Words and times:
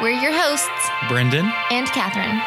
We're 0.00 0.10
your 0.10 0.32
hosts, 0.32 0.90
Brendan 1.08 1.52
and 1.72 1.88
Catherine. 1.88 2.40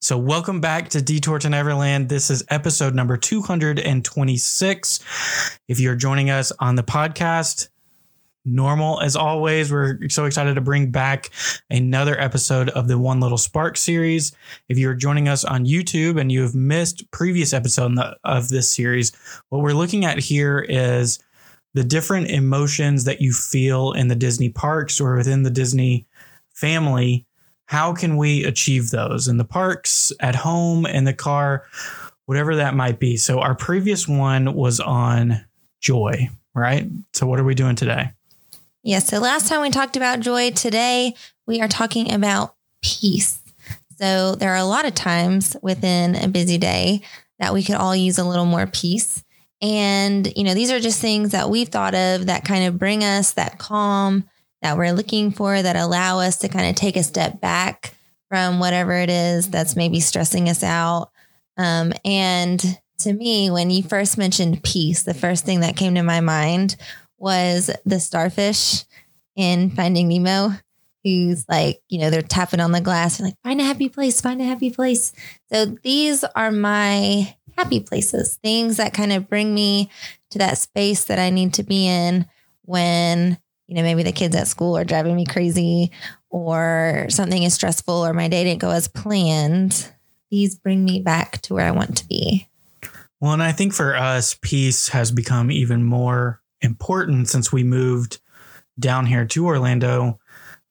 So, 0.00 0.18
welcome 0.18 0.60
back 0.60 0.88
to 0.90 1.00
Detour 1.00 1.38
to 1.38 1.48
Neverland. 1.48 2.08
This 2.08 2.28
is 2.28 2.42
episode 2.48 2.96
number 2.96 3.16
226. 3.16 5.58
If 5.68 5.78
you're 5.78 5.94
joining 5.94 6.28
us 6.28 6.50
on 6.58 6.74
the 6.74 6.82
podcast, 6.82 7.68
normal 8.46 9.00
as 9.00 9.16
always, 9.16 9.72
we're 9.72 9.98
so 10.08 10.24
excited 10.24 10.54
to 10.54 10.60
bring 10.60 10.90
back 10.90 11.30
another 11.70 12.18
episode 12.20 12.68
of 12.70 12.88
the 12.88 12.98
One 12.98 13.20
Little 13.20 13.38
Spark 13.38 13.76
series. 13.76 14.34
If 14.68 14.78
you're 14.78 14.94
joining 14.94 15.28
us 15.28 15.44
on 15.44 15.66
YouTube 15.66 16.20
and 16.20 16.30
you 16.30 16.42
have 16.42 16.54
missed 16.54 17.10
previous 17.10 17.52
episode 17.52 17.98
of 18.24 18.48
this 18.48 18.70
series, 18.70 19.12
what 19.48 19.62
we're 19.62 19.72
looking 19.72 20.04
at 20.04 20.18
here 20.18 20.60
is 20.60 21.18
the 21.74 21.84
different 21.84 22.30
emotions 22.30 23.04
that 23.04 23.20
you 23.20 23.32
feel 23.32 23.92
in 23.92 24.08
the 24.08 24.14
Disney 24.14 24.48
parks 24.48 25.00
or 25.00 25.16
within 25.16 25.42
the 25.42 25.50
Disney 25.50 26.06
family 26.54 27.26
how 27.66 27.92
can 27.92 28.16
we 28.16 28.44
achieve 28.44 28.90
those 28.90 29.28
in 29.28 29.36
the 29.36 29.44
parks, 29.44 30.12
at 30.20 30.34
home, 30.34 30.86
in 30.86 31.04
the 31.04 31.12
car, 31.12 31.64
whatever 32.26 32.56
that 32.56 32.74
might 32.74 32.98
be? 32.98 33.16
So, 33.16 33.40
our 33.40 33.54
previous 33.54 34.08
one 34.08 34.54
was 34.54 34.80
on 34.80 35.44
joy, 35.80 36.28
right? 36.54 36.88
So, 37.12 37.26
what 37.26 37.40
are 37.40 37.44
we 37.44 37.54
doing 37.54 37.76
today? 37.76 38.12
Yeah. 38.86 39.00
So, 39.00 39.18
last 39.18 39.48
time 39.48 39.62
we 39.62 39.70
talked 39.70 39.96
about 39.96 40.20
joy, 40.20 40.52
today 40.52 41.16
we 41.44 41.60
are 41.60 41.66
talking 41.66 42.12
about 42.12 42.54
peace. 42.84 43.40
So, 43.98 44.36
there 44.36 44.52
are 44.52 44.58
a 44.58 44.64
lot 44.64 44.84
of 44.84 44.94
times 44.94 45.56
within 45.60 46.14
a 46.14 46.28
busy 46.28 46.56
day 46.56 47.00
that 47.40 47.52
we 47.52 47.64
could 47.64 47.74
all 47.74 47.96
use 47.96 48.16
a 48.16 48.24
little 48.24 48.44
more 48.44 48.68
peace. 48.68 49.24
And, 49.60 50.32
you 50.36 50.44
know, 50.44 50.54
these 50.54 50.70
are 50.70 50.78
just 50.78 51.00
things 51.00 51.32
that 51.32 51.50
we've 51.50 51.68
thought 51.68 51.96
of 51.96 52.26
that 52.26 52.44
kind 52.44 52.64
of 52.64 52.78
bring 52.78 53.02
us 53.02 53.32
that 53.32 53.58
calm, 53.58 54.22
that 54.62 54.76
we're 54.76 54.92
looking 54.92 55.32
for 55.32 55.60
that 55.60 55.74
allow 55.74 56.20
us 56.20 56.36
to 56.38 56.48
kind 56.48 56.70
of 56.70 56.76
take 56.76 56.94
a 56.94 57.02
step 57.02 57.40
back 57.40 57.92
from 58.28 58.60
whatever 58.60 58.92
it 58.92 59.10
is 59.10 59.48
that's 59.48 59.74
maybe 59.74 59.98
stressing 59.98 60.48
us 60.48 60.62
out. 60.62 61.10
Um, 61.56 61.92
and 62.04 62.62
to 63.00 63.12
me, 63.12 63.50
when 63.50 63.70
you 63.70 63.82
first 63.82 64.16
mentioned 64.16 64.62
peace, 64.62 65.02
the 65.02 65.12
first 65.12 65.44
thing 65.44 65.60
that 65.60 65.76
came 65.76 65.96
to 65.96 66.04
my 66.04 66.20
mind 66.20 66.76
was 67.18 67.70
the 67.84 68.00
starfish 68.00 68.84
in 69.34 69.70
Finding 69.70 70.08
Nemo, 70.08 70.52
who's 71.04 71.44
like, 71.48 71.80
you 71.88 71.98
know, 71.98 72.10
they're 72.10 72.22
tapping 72.22 72.60
on 72.60 72.72
the 72.72 72.80
glass 72.80 73.18
and 73.18 73.28
like, 73.28 73.36
find 73.42 73.60
a 73.60 73.64
happy 73.64 73.88
place, 73.88 74.20
find 74.20 74.40
a 74.40 74.44
happy 74.44 74.70
place. 74.70 75.12
So 75.52 75.66
these 75.66 76.24
are 76.24 76.50
my 76.50 77.34
happy 77.56 77.80
places, 77.80 78.38
things 78.42 78.76
that 78.76 78.94
kind 78.94 79.12
of 79.12 79.28
bring 79.28 79.54
me 79.54 79.90
to 80.30 80.38
that 80.38 80.58
space 80.58 81.04
that 81.04 81.18
I 81.18 81.30
need 81.30 81.54
to 81.54 81.62
be 81.62 81.86
in 81.86 82.26
when 82.62 83.38
you 83.66 83.74
know, 83.74 83.82
maybe 83.82 84.02
the 84.02 84.12
kids 84.12 84.36
at 84.36 84.48
school 84.48 84.76
are 84.76 84.84
driving 84.84 85.16
me 85.16 85.24
crazy 85.24 85.90
or 86.30 87.06
something 87.08 87.42
is 87.42 87.54
stressful 87.54 87.94
or 88.06 88.12
my 88.12 88.28
day 88.28 88.44
didn't 88.44 88.60
go 88.60 88.70
as 88.70 88.88
planned, 88.88 89.90
these 90.30 90.54
bring 90.54 90.84
me 90.84 91.00
back 91.00 91.42
to 91.42 91.54
where 91.54 91.66
I 91.66 91.72
want 91.72 91.96
to 91.98 92.06
be. 92.06 92.48
Well, 93.20 93.32
and 93.32 93.42
I 93.42 93.52
think 93.52 93.72
for 93.72 93.96
us, 93.96 94.36
peace 94.40 94.88
has 94.88 95.10
become 95.10 95.50
even 95.50 95.82
more 95.82 96.40
important 96.60 97.28
since 97.28 97.52
we 97.52 97.64
moved 97.64 98.20
down 98.78 99.06
here 99.06 99.24
to 99.24 99.46
Orlando 99.46 100.18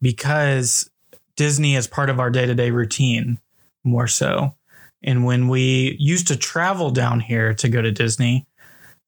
because 0.02 0.90
Disney 1.36 1.76
is 1.76 1.88
part 1.88 2.10
of 2.10 2.20
our 2.20 2.30
day 2.30 2.46
to 2.46 2.56
day 2.56 2.72
routine 2.72 3.40
more 3.84 4.08
so. 4.08 4.56
And 5.04 5.24
when 5.24 5.48
we 5.48 5.96
used 6.00 6.28
to 6.28 6.36
travel 6.36 6.90
down 6.90 7.20
here 7.20 7.54
to 7.56 7.70
go 7.70 7.82
to 7.82 7.92
Disney, 7.92 8.48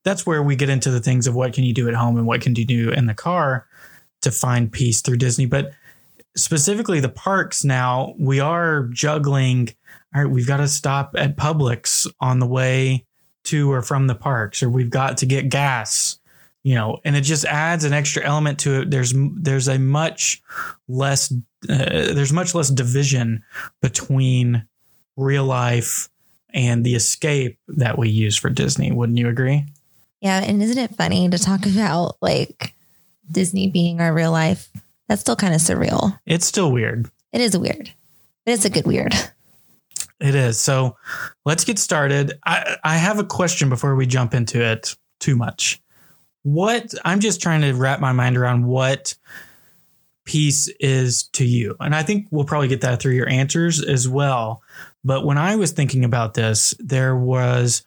that's 0.04 0.26
where 0.26 0.44
we 0.44 0.56
get 0.56 0.70
into 0.70 0.92
the 0.92 1.00
things 1.00 1.28
of 1.28 1.36
what 1.36 1.54
can 1.54 1.64
you 1.64 1.74
do 1.74 1.88
at 1.88 1.96
home 1.96 2.18
and 2.18 2.28
what 2.28 2.42
can 2.42 2.56
you 2.56 2.66
do 2.66 2.92
in 2.92 3.08
the 3.08 3.14
car 3.14 3.68
to 4.22 4.32
find 4.32 4.72
peace 4.72 5.02
through 5.02 5.18
Disney. 5.18 5.46
But 5.46 5.72
specifically 6.36 7.00
the 7.00 7.10
parks 7.10 7.64
now, 7.64 8.14
we 8.18 8.40
are 8.40 8.84
juggling. 8.94 9.70
All 10.16 10.24
right, 10.24 10.32
we've 10.32 10.48
got 10.48 10.58
to 10.58 10.68
stop 10.68 11.16
at 11.18 11.36
Publix 11.36 12.08
on 12.20 12.40
the 12.40 12.48
way 12.48 13.06
to 13.46 13.72
or 13.72 13.82
from 13.82 14.08
the 14.08 14.16
parks, 14.16 14.62
or 14.62 14.70
we've 14.70 14.90
got 14.90 15.18
to 15.18 15.26
get 15.26 15.50
gas, 15.50 16.20
you 16.64 16.76
know, 16.76 17.00
and 17.06 17.16
it 17.16 17.22
just 17.22 17.46
adds 17.46 17.84
an 17.84 17.94
extra 17.94 18.24
element 18.24 18.60
to 18.60 18.82
it. 18.82 18.92
There's 18.92 19.14
there's 19.16 19.68
a 19.68 19.80
much 19.80 20.42
less 20.88 21.32
uh, 21.70 22.14
there's 22.14 22.34
much 22.34 22.54
less 22.54 22.70
division 22.70 23.44
between 23.82 24.66
real 25.16 25.46
life 25.46 26.10
and 26.54 26.86
the 26.86 26.96
escape 26.96 27.60
that 27.68 27.98
we 27.98 28.10
use 28.10 28.38
for 28.38 28.50
Disney. 28.50 28.92
Wouldn't 28.92 29.18
you 29.18 29.28
agree? 29.30 29.66
Yeah, 30.22 30.44
and 30.44 30.62
isn't 30.62 30.78
it 30.78 30.96
funny 30.96 31.30
to 31.30 31.38
talk 31.38 31.66
about 31.66 32.18
like 32.22 32.74
Disney 33.32 33.70
being 33.70 34.02
our 34.02 34.14
real 34.14 34.32
life, 34.32 34.70
that's 35.08 35.22
still 35.22 35.36
kind 35.36 35.54
of 35.54 35.62
surreal. 35.62 36.20
It's 36.26 36.46
still 36.46 36.72
weird. 36.72 37.10
It 37.32 37.42
is 37.42 37.58
weird, 37.58 37.92
but 38.46 38.54
it's 38.54 38.66
a 38.66 38.70
good 38.70 38.86
weird. 38.86 39.14
It 40.20 40.34
is. 40.34 40.60
So 40.60 40.98
let's 41.46 41.64
get 41.64 41.78
started. 41.78 42.40
I, 42.46 42.78
I 42.84 42.98
have 42.98 43.20
a 43.20 43.24
question 43.24 43.70
before 43.70 43.96
we 43.96 44.08
jump 44.08 44.34
into 44.34 44.64
it 44.64 44.96
too 45.20 45.36
much. 45.36 45.80
What 46.48 46.94
I'm 47.04 47.20
just 47.20 47.42
trying 47.42 47.60
to 47.60 47.74
wrap 47.74 48.00
my 48.00 48.14
mind 48.14 48.38
around 48.38 48.66
what 48.66 49.16
peace 50.24 50.70
is 50.80 51.24
to 51.34 51.46
you. 51.46 51.76
And 51.82 51.94
I 51.94 52.04
think 52.04 52.28
we'll 52.32 52.46
probably 52.46 52.70
get 52.70 52.80
that 52.82 53.02
through 53.02 53.16
your 53.16 53.28
answers 53.28 53.84
as 53.84 54.08
well. 54.08 54.62
But 55.04 55.26
when 55.26 55.38
I 55.38 55.58
was 55.58 55.74
thinking 55.74 56.06
about 56.06 56.36
this, 56.36 56.74
there 56.80 57.18
was 57.18 57.84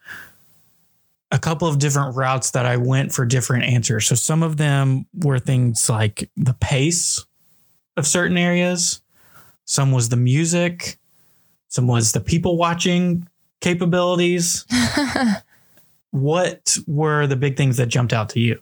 a 1.31 1.39
couple 1.39 1.69
of 1.69 1.79
different 1.79 2.17
routes 2.17 2.51
that 2.51 2.67
I 2.67 2.77
went 2.77 3.13
for 3.15 3.25
different 3.25 3.65
answers. 3.65 4.07
So 4.07 4.15
some 4.15 4.43
of 4.43 4.59
them 4.59 5.07
were 5.15 5.39
things 5.39 5.89
like 5.89 6.29
the 6.37 6.55
pace 6.55 7.25
of 7.97 8.07
certain 8.07 8.37
areas, 8.37 9.01
some 9.65 9.91
was 9.91 10.11
the 10.11 10.17
music, 10.17 10.99
some 11.69 11.87
was 11.87 12.13
the 12.13 12.21
people 12.21 12.59
watching 12.59 13.27
capabilities. 13.63 14.67
what 16.11 16.79
were 16.87 17.27
the 17.27 17.37
big 17.37 17.57
things 17.57 17.77
that 17.77 17.87
jumped 17.87 18.13
out 18.13 18.31
to 18.31 18.41
you? 18.41 18.61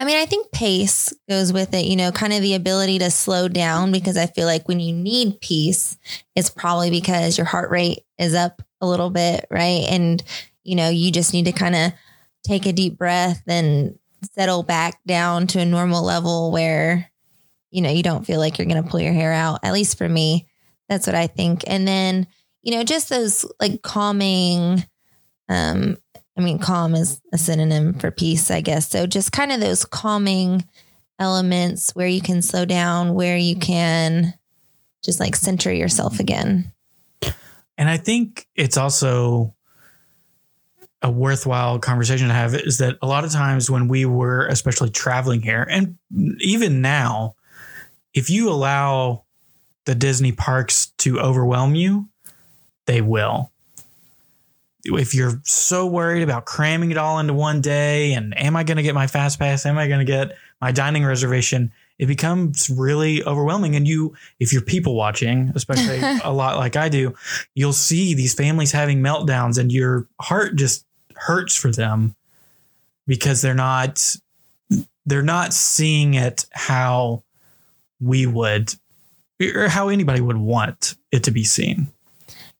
I 0.00 0.06
mean, 0.06 0.16
I 0.16 0.24
think 0.24 0.52
pace 0.52 1.12
goes 1.28 1.52
with 1.52 1.74
it, 1.74 1.84
you 1.84 1.96
know, 1.96 2.10
kind 2.10 2.32
of 2.32 2.40
the 2.40 2.54
ability 2.54 2.98
to 3.00 3.10
slow 3.10 3.46
down 3.46 3.92
because 3.92 4.16
I 4.16 4.26
feel 4.26 4.46
like 4.46 4.68
when 4.68 4.80
you 4.80 4.94
need 4.94 5.40
peace, 5.40 5.98
it's 6.34 6.48
probably 6.48 6.90
because 6.90 7.36
your 7.36 7.44
heart 7.44 7.70
rate 7.70 8.04
is 8.18 8.34
up 8.34 8.62
a 8.80 8.86
little 8.86 9.10
bit, 9.10 9.46
right? 9.50 9.84
And 9.88 10.22
you 10.66 10.74
know, 10.74 10.88
you 10.88 11.12
just 11.12 11.32
need 11.32 11.44
to 11.44 11.52
kind 11.52 11.76
of 11.76 11.92
take 12.42 12.66
a 12.66 12.72
deep 12.72 12.98
breath 12.98 13.42
and 13.46 13.98
settle 14.32 14.62
back 14.62 15.00
down 15.06 15.46
to 15.46 15.60
a 15.60 15.64
normal 15.64 16.02
level 16.02 16.50
where, 16.50 17.10
you 17.70 17.80
know, 17.80 17.90
you 17.90 18.02
don't 18.02 18.26
feel 18.26 18.40
like 18.40 18.58
you're 18.58 18.66
going 18.66 18.82
to 18.82 18.88
pull 18.88 19.00
your 19.00 19.12
hair 19.12 19.32
out. 19.32 19.60
At 19.62 19.72
least 19.72 19.96
for 19.96 20.08
me, 20.08 20.48
that's 20.88 21.06
what 21.06 21.14
I 21.14 21.28
think. 21.28 21.62
And 21.66 21.86
then, 21.86 22.26
you 22.62 22.72
know, 22.72 22.82
just 22.82 23.08
those 23.08 23.44
like 23.60 23.82
calming, 23.82 24.84
um, 25.48 25.96
I 26.36 26.42
mean, 26.42 26.58
calm 26.58 26.94
is 26.94 27.20
a 27.32 27.38
synonym 27.38 27.94
for 27.94 28.10
peace, 28.10 28.50
I 28.50 28.60
guess. 28.60 28.90
So 28.90 29.06
just 29.06 29.32
kind 29.32 29.52
of 29.52 29.60
those 29.60 29.84
calming 29.84 30.64
elements 31.18 31.92
where 31.92 32.06
you 32.06 32.20
can 32.20 32.42
slow 32.42 32.64
down, 32.64 33.14
where 33.14 33.38
you 33.38 33.56
can 33.56 34.34
just 35.02 35.20
like 35.20 35.36
center 35.36 35.72
yourself 35.72 36.20
again. 36.20 36.72
And 37.78 37.88
I 37.88 37.96
think 37.96 38.46
it's 38.54 38.76
also 38.76 39.54
a 41.02 41.10
worthwhile 41.10 41.78
conversation 41.78 42.28
to 42.28 42.34
have 42.34 42.54
is 42.54 42.78
that 42.78 42.96
a 43.02 43.06
lot 43.06 43.24
of 43.24 43.30
times 43.30 43.70
when 43.70 43.86
we 43.86 44.04
were 44.04 44.46
especially 44.46 44.90
traveling 44.90 45.42
here 45.42 45.66
and 45.70 45.96
even 46.40 46.80
now 46.80 47.34
if 48.14 48.30
you 48.30 48.48
allow 48.48 49.24
the 49.84 49.94
Disney 49.94 50.32
parks 50.32 50.86
to 50.98 51.20
overwhelm 51.20 51.74
you 51.74 52.08
they 52.86 53.02
will 53.02 53.52
if 54.94 55.14
you're 55.14 55.40
so 55.44 55.86
worried 55.86 56.22
about 56.22 56.44
cramming 56.44 56.90
it 56.90 56.96
all 56.96 57.18
into 57.18 57.34
one 57.34 57.60
day 57.60 58.12
and 58.12 58.38
am 58.38 58.56
I 58.56 58.64
going 58.64 58.76
to 58.76 58.82
get 58.82 58.94
my 58.94 59.06
fast 59.06 59.38
pass? 59.38 59.66
Am 59.66 59.78
I 59.78 59.88
going 59.88 59.98
to 59.98 60.04
get 60.04 60.36
my 60.60 60.72
dining 60.72 61.04
reservation? 61.04 61.72
It 61.98 62.06
becomes 62.06 62.70
really 62.70 63.24
overwhelming. 63.24 63.74
And 63.74 63.88
you 63.88 64.14
if 64.38 64.52
you're 64.52 64.62
people 64.62 64.94
watching 64.94 65.52
especially 65.54 66.00
a 66.24 66.32
lot 66.32 66.56
like 66.56 66.76
I 66.76 66.88
do 66.88 67.14
you'll 67.54 67.72
see 67.72 68.14
these 68.14 68.34
families 68.34 68.72
having 68.72 69.00
meltdowns 69.00 69.58
and 69.58 69.72
your 69.72 70.06
heart 70.20 70.56
just 70.56 70.84
hurts 71.16 71.56
for 71.56 71.70
them 71.70 72.14
because 73.06 73.42
they're 73.42 73.54
not 73.54 74.16
they're 75.06 75.22
not 75.22 75.52
seeing 75.54 76.14
it 76.14 76.46
how 76.52 77.22
we 78.00 78.26
would 78.26 78.74
or 79.40 79.68
how 79.68 79.88
anybody 79.88 80.20
would 80.20 80.36
want 80.36 80.96
it 81.12 81.24
to 81.24 81.30
be 81.30 81.44
seen. 81.44 81.88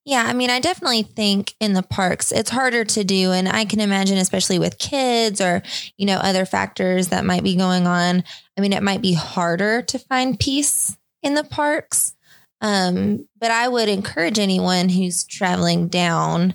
Yeah, 0.06 0.23
I 0.25 0.35
mean, 0.35 0.50
I 0.50 0.61
definitely 0.61 1.03
think 1.03 1.56
in 1.58 1.73
the 1.73 1.82
parks 1.82 2.31
it's 2.31 2.50
harder 2.50 2.85
to 2.85 3.03
do. 3.03 3.32
And 3.32 3.49
I 3.49 3.64
can 3.64 3.81
imagine, 3.81 4.19
especially 4.19 4.61
with 4.61 4.79
kids 4.79 5.41
or, 5.41 5.64
you 5.97 6.06
know, 6.06 6.19
other 6.19 6.47
factors 6.47 7.08
that 7.08 7.25
might 7.25 7.43
be 7.43 7.56
going 7.56 7.88
on. 7.88 8.23
I 8.56 8.61
mean, 8.61 8.73
it 8.73 8.85
might 8.85 9.03
be 9.03 9.14
harder 9.14 9.82
to 9.82 9.99
find 9.99 10.38
peace 10.38 10.97
in 11.25 11.35
the 11.35 11.43
parks. 11.43 12.14
Um, 12.61 13.29
but 13.41 13.50
I 13.50 13.67
would 13.67 13.88
encourage 13.88 14.38
anyone 14.38 14.88
who's 14.91 15.25
traveling 15.25 15.88
down, 15.88 16.55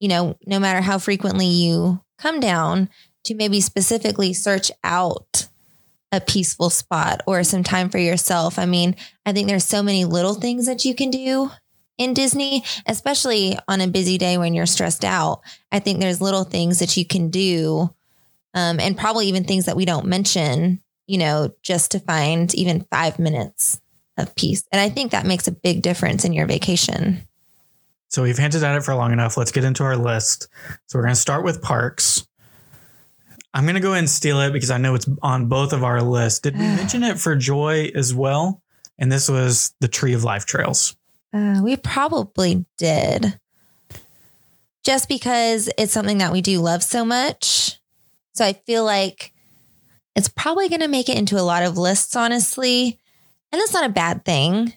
you 0.00 0.08
know, 0.08 0.38
no 0.46 0.58
matter 0.58 0.80
how 0.80 0.98
frequently 0.98 1.46
you 1.46 2.00
come 2.18 2.40
down, 2.40 2.88
to 3.24 3.34
maybe 3.34 3.60
specifically 3.60 4.32
search 4.32 4.72
out 4.82 5.48
a 6.12 6.20
peaceful 6.22 6.70
spot 6.70 7.20
or 7.26 7.44
some 7.44 7.62
time 7.62 7.90
for 7.90 7.98
yourself. 7.98 8.58
I 8.58 8.64
mean, 8.64 8.96
I 9.26 9.34
think 9.34 9.48
there's 9.48 9.66
so 9.66 9.82
many 9.82 10.06
little 10.06 10.34
things 10.34 10.64
that 10.64 10.86
you 10.86 10.94
can 10.94 11.10
do 11.10 11.50
in 11.98 12.14
Disney, 12.14 12.64
especially 12.86 13.58
on 13.68 13.80
a 13.80 13.88
busy 13.88 14.18
day 14.18 14.38
when 14.38 14.54
you're 14.54 14.66
stressed 14.66 15.04
out. 15.04 15.42
I 15.70 15.78
think 15.78 16.00
there's 16.00 16.20
little 16.20 16.44
things 16.44 16.78
that 16.78 16.96
you 16.96 17.04
can 17.04 17.30
do, 17.30 17.94
um, 18.54 18.80
and 18.80 18.96
probably 18.96 19.26
even 19.26 19.44
things 19.44 19.66
that 19.66 19.76
we 19.76 19.84
don't 19.84 20.06
mention, 20.06 20.82
you 21.06 21.18
know, 21.18 21.52
just 21.62 21.92
to 21.92 22.00
find 22.00 22.54
even 22.54 22.86
five 22.90 23.18
minutes 23.18 23.80
of 24.16 24.34
peace. 24.34 24.64
And 24.72 24.80
I 24.80 24.88
think 24.88 25.12
that 25.12 25.26
makes 25.26 25.48
a 25.48 25.52
big 25.52 25.82
difference 25.82 26.24
in 26.24 26.32
your 26.32 26.46
vacation. 26.46 27.26
So 28.08 28.24
we've 28.24 28.36
hinted 28.36 28.64
at 28.64 28.76
it 28.76 28.82
for 28.82 28.94
long 28.94 29.12
enough. 29.12 29.36
Let's 29.36 29.52
get 29.52 29.64
into 29.64 29.84
our 29.84 29.96
list. 29.96 30.48
So 30.86 30.98
we're 30.98 31.04
going 31.04 31.14
to 31.14 31.20
start 31.20 31.44
with 31.44 31.62
parks. 31.62 32.26
I'm 33.54 33.64
going 33.64 33.74
to 33.76 33.80
go 33.80 33.90
ahead 33.90 34.00
and 34.00 34.10
steal 34.10 34.40
it 34.40 34.52
because 34.52 34.70
I 34.70 34.78
know 34.78 34.94
it's 34.94 35.08
on 35.22 35.46
both 35.46 35.72
of 35.72 35.84
our 35.84 36.02
lists. 36.02 36.40
Did 36.40 36.54
we 36.54 36.60
mention 36.76 37.02
it 37.02 37.18
for 37.18 37.36
Joy 37.36 37.90
as 37.94 38.12
well? 38.12 38.62
And 38.98 39.10
this 39.10 39.28
was 39.28 39.74
the 39.80 39.88
Tree 39.88 40.12
of 40.12 40.24
Life 40.24 40.44
Trails. 40.44 40.96
Uh, 41.32 41.60
we 41.62 41.76
probably 41.76 42.64
did. 42.76 43.38
Just 44.84 45.08
because 45.08 45.68
it's 45.78 45.92
something 45.92 46.18
that 46.18 46.32
we 46.32 46.40
do 46.40 46.60
love 46.60 46.82
so 46.82 47.04
much. 47.04 47.78
So 48.34 48.44
I 48.44 48.54
feel 48.54 48.84
like 48.84 49.32
it's 50.16 50.28
probably 50.28 50.68
going 50.68 50.80
to 50.80 50.88
make 50.88 51.08
it 51.08 51.18
into 51.18 51.38
a 51.38 51.42
lot 51.42 51.62
of 51.62 51.76
lists, 51.76 52.16
honestly. 52.16 52.98
And 53.52 53.60
that's 53.60 53.74
not 53.74 53.88
a 53.88 53.92
bad 53.92 54.24
thing, 54.24 54.72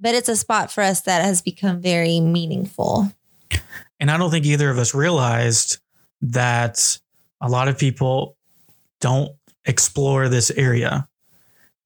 but 0.00 0.14
it's 0.14 0.28
a 0.28 0.36
spot 0.36 0.72
for 0.72 0.82
us 0.82 1.02
that 1.02 1.24
has 1.24 1.42
become 1.42 1.80
very 1.80 2.20
meaningful. 2.20 3.12
And 4.00 4.10
I 4.10 4.16
don't 4.16 4.30
think 4.30 4.46
either 4.46 4.70
of 4.70 4.78
us 4.78 4.94
realized 4.94 5.78
that 6.22 6.98
a 7.40 7.48
lot 7.48 7.68
of 7.68 7.78
people 7.78 8.36
don't 9.00 9.32
explore 9.64 10.28
this 10.28 10.50
area. 10.50 11.08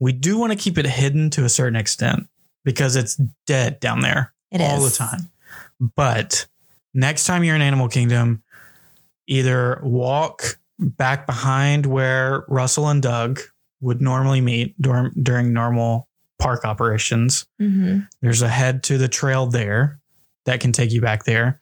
We 0.01 0.13
do 0.13 0.39
want 0.39 0.53
to 0.53 0.59
keep 0.59 0.79
it 0.79 0.87
hidden 0.87 1.31
to 1.31 1.45
a 1.45 1.49
certain 1.49 1.77
extent 1.77 2.28
because 2.65 2.97
it's 2.97 3.21
dead 3.47 3.81
down 3.81 4.01
there 4.01 4.33
It 4.51 4.61
all 4.61 4.85
is. 4.85 4.93
the 4.93 4.97
time. 4.99 5.31
But 5.97 6.47
next 6.95 7.25
time 7.25 7.45
you're 7.45 7.57
in 7.57 7.63
Animal 7.63 7.89
Kingdom, 7.89 8.43
either 9.27 9.81
walk 9.83 10.59
back 10.79 11.27
behind 11.27 11.87
where 11.87 12.45
Russell 12.49 12.89
and 12.89 13.03
Dug 13.03 13.41
would 13.81 14.01
normally 14.01 14.41
meet 14.41 14.81
during, 14.81 15.11
during 15.23 15.53
normal 15.53 16.09
park 16.39 16.65
operations. 16.65 17.47
hmm 17.59 18.01
There's 18.23 18.43
a 18.43 18.49
head 18.49 18.83
to 18.85 18.99
the 18.99 19.09
trail 19.09 19.47
there 19.47 20.01
that 20.47 20.61
can 20.61 20.73
take 20.73 20.93
you 20.93 21.01
back 21.01 21.25
there. 21.25 21.59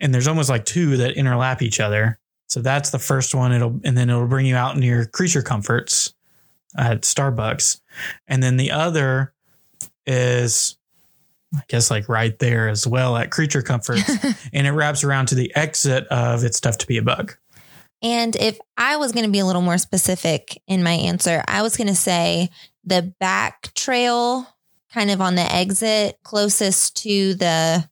And 0.00 0.12
there's 0.12 0.28
almost 0.28 0.50
like 0.50 0.64
two 0.64 0.96
that 0.98 1.16
interlap 1.16 1.62
each 1.62 1.80
other. 1.80 2.18
So 2.48 2.60
that's 2.60 2.90
the 2.90 2.98
first 2.98 3.34
one. 3.34 3.52
It'll 3.52 3.80
and 3.84 3.96
then 3.96 4.10
it'll 4.10 4.26
bring 4.26 4.46
you 4.46 4.56
out 4.56 4.76
near 4.76 5.06
Creature 5.06 5.42
Comforts 5.42 6.12
at 6.76 7.02
Starbucks. 7.02 7.80
And 8.28 8.42
then 8.42 8.56
the 8.56 8.70
other 8.70 9.32
is 10.06 10.76
I 11.54 11.62
guess 11.68 11.90
like 11.90 12.08
right 12.08 12.36
there 12.38 12.68
as 12.68 12.86
well 12.86 13.16
at 13.16 13.30
Creature 13.30 13.62
Comforts. 13.62 14.08
and 14.52 14.66
it 14.66 14.72
wraps 14.72 15.04
around 15.04 15.26
to 15.26 15.34
the 15.34 15.54
exit 15.54 16.06
of 16.08 16.44
It's 16.44 16.60
Tough 16.60 16.78
to 16.78 16.86
Be 16.86 16.98
a 16.98 17.02
Bug. 17.02 17.36
And 18.02 18.36
if 18.36 18.58
I 18.76 18.96
was 18.96 19.12
going 19.12 19.24
to 19.24 19.30
be 19.30 19.38
a 19.38 19.46
little 19.46 19.62
more 19.62 19.78
specific 19.78 20.60
in 20.66 20.82
my 20.82 20.92
answer, 20.92 21.42
I 21.48 21.62
was 21.62 21.76
going 21.76 21.88
to 21.88 21.94
say 21.94 22.50
the 22.84 23.14
back 23.18 23.72
trail, 23.74 24.46
kind 24.92 25.10
of 25.10 25.20
on 25.20 25.36
the 25.36 25.42
exit 25.42 26.18
closest 26.22 26.96
to 27.02 27.34
the, 27.34 27.88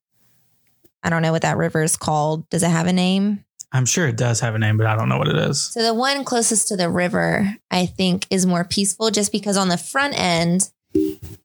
I 1.03 1.11
don't 1.11 1.23
know 1.23 1.33
what 1.33 1.43
that 1.43 1.57
river 1.57 1.83
is 1.83 1.97
called. 1.97 2.49
Does 2.51 2.63
it 2.63 2.71
have 2.71 2.87
a 2.87 2.93
name? 2.93 3.45
I'm 3.73 3.87
sure 3.87 4.07
it 4.07 4.17
does 4.17 4.41
have 4.41 4.55
a 4.55 4.59
name, 4.59 4.77
but 4.77 4.87
I 4.87 4.97
don't 4.97 5.09
know 5.09 5.17
what 5.17 5.29
it 5.29 5.37
is. 5.37 5.73
So 5.73 5.83
the 5.83 5.95
one 5.95 6.25
closest 6.25 6.69
to 6.69 6.77
the 6.77 6.91
river, 6.91 7.57
I 7.71 7.87
think, 7.87 8.27
is 8.29 8.45
more 8.45 8.65
peaceful 8.65 9.11
just 9.11 9.33
because 9.33 9.57
on 9.57 9.69
the 9.69 9.79
front 9.79 10.19
end, 10.19 10.69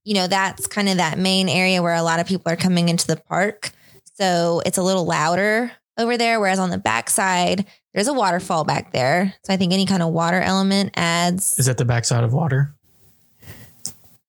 you 0.04 0.14
know, 0.14 0.28
that's 0.28 0.68
kind 0.68 0.90
of 0.90 0.98
that 0.98 1.18
main 1.18 1.50
area 1.50 1.82
where 1.82 1.96
a 1.96 2.04
lot 2.04 2.20
of 2.20 2.28
people 2.28 2.52
are 2.52 2.56
coming 2.56 2.90
into 2.90 3.08
the 3.08 3.18
park. 3.18 3.72
So 4.16 4.62
it's 4.66 4.78
a 4.78 4.84
little 4.84 5.06
louder 5.06 5.72
over 5.98 6.18
there. 6.18 6.40
Whereas 6.40 6.60
on 6.60 6.70
the 6.70 6.78
backside, 6.78 7.66
there's 7.94 8.08
a 8.08 8.14
waterfall 8.14 8.64
back 8.64 8.92
there. 8.92 9.34
So 9.44 9.54
I 9.54 9.58
think 9.58 9.74
any 9.74 9.86
kind 9.86 10.04
of 10.04 10.10
water 10.14 10.40
element 10.40 10.92
adds. 10.96 11.58
Is 11.60 11.66
that 11.66 11.78
the 11.78 11.86
backside 11.86 12.24
of 12.24 12.34
water? 12.34 12.74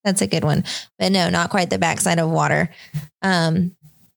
That's 0.03 0.21
a 0.21 0.27
good 0.27 0.43
one. 0.43 0.63
But 0.97 1.11
no, 1.11 1.29
not 1.29 1.49
quite 1.49 1.69
the 1.69 1.77
backside 1.77 2.19
of 2.19 2.29
water. 2.29 2.69
Um, 3.21 3.75